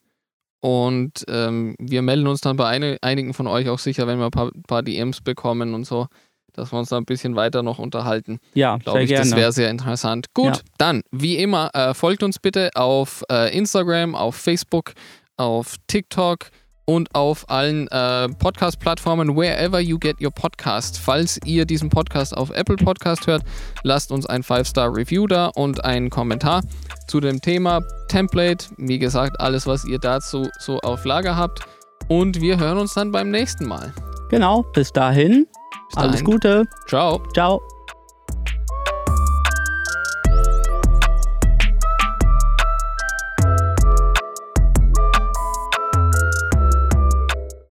Und 0.61 1.25
ähm, 1.29 1.75
wir 1.79 2.03
melden 2.03 2.27
uns 2.27 2.41
dann 2.43 2.57
bei 2.57 2.67
eine, 2.67 2.99
einigen 3.01 3.33
von 3.35 3.47
euch 3.47 3.69
auch 3.69 3.79
sicher, 3.79 4.07
wenn 4.07 4.19
wir 4.19 4.27
ein 4.27 4.31
paar, 4.31 4.51
paar 4.67 4.83
DMs 4.83 5.23
bekommen 5.23 5.73
und 5.75 5.85
so, 5.85 6.07
dass 6.53 6.71
wir 6.73 6.79
uns 6.79 6.91
da 6.91 6.99
ein 6.99 7.05
bisschen 7.07 7.35
weiter 7.37 7.63
noch 7.63 7.79
unterhalten. 7.79 8.39
Ja, 8.55 8.77
Glaube 8.77 9.03
ich, 9.03 9.09
gerne. 9.09 9.25
das 9.29 9.37
wäre 9.39 9.53
sehr 9.53 9.71
interessant. 9.71 10.27
Gut, 10.35 10.57
Ja. 10.57 10.63
dann, 10.79 11.03
wie 11.11 11.37
immer, 11.39 11.71
äh, 11.75 11.95
folgt 11.95 12.23
uns 12.23 12.39
bitte 12.39 12.71
auf 12.75 13.25
äh, 13.31 13.57
Instagram, 13.57 14.15
auf 14.15 14.37
Facebook, 14.37 14.93
auf 15.37 15.77
TikTok 15.87 16.51
und 16.85 17.15
auf 17.15 17.49
allen 17.49 17.87
äh, 17.89 18.29
Podcast-Plattformen, 18.29 19.37
wherever 19.37 19.81
you 19.81 19.99
get 19.99 20.21
your 20.21 20.31
podcast. 20.31 20.99
Falls 20.99 21.39
ihr 21.45 21.65
diesen 21.65 21.89
Podcast 21.89 22.37
auf 22.37 22.51
Apple 22.51 22.77
Podcast 22.77 23.27
hört, 23.27 23.43
lasst 23.83 24.11
uns 24.13 24.27
ein 24.27 24.43
5-Star-Review 24.43 25.27
da 25.27 25.47
und 25.55 25.85
einen 25.85 26.11
Kommentar 26.11 26.63
zu 27.07 27.21
dem 27.21 27.41
Thema 27.41 27.81
Template. 28.09 28.67
Wie 28.77 28.99
gesagt, 28.99 29.41
alles, 29.41 29.67
was 29.67 29.85
ihr 29.85 29.99
dazu 29.99 30.49
so 30.59 30.79
auf 30.81 31.05
Lager 31.05 31.37
habt. 31.37 31.61
Und 32.09 32.41
wir 32.41 32.59
hören 32.59 32.79
uns 32.79 32.95
dann 32.95 33.13
beim 33.13 33.31
nächsten 33.31 33.67
Mal. 33.67 33.93
genau, 34.31 34.63
bis 34.75 34.93
dahin. 34.93 35.47
Bis 35.89 35.97
Alles 35.97 36.13
dahin. 36.13 36.25
Gute. 36.25 36.65
Ciao. 36.89 37.23
Ciao. 37.35 37.61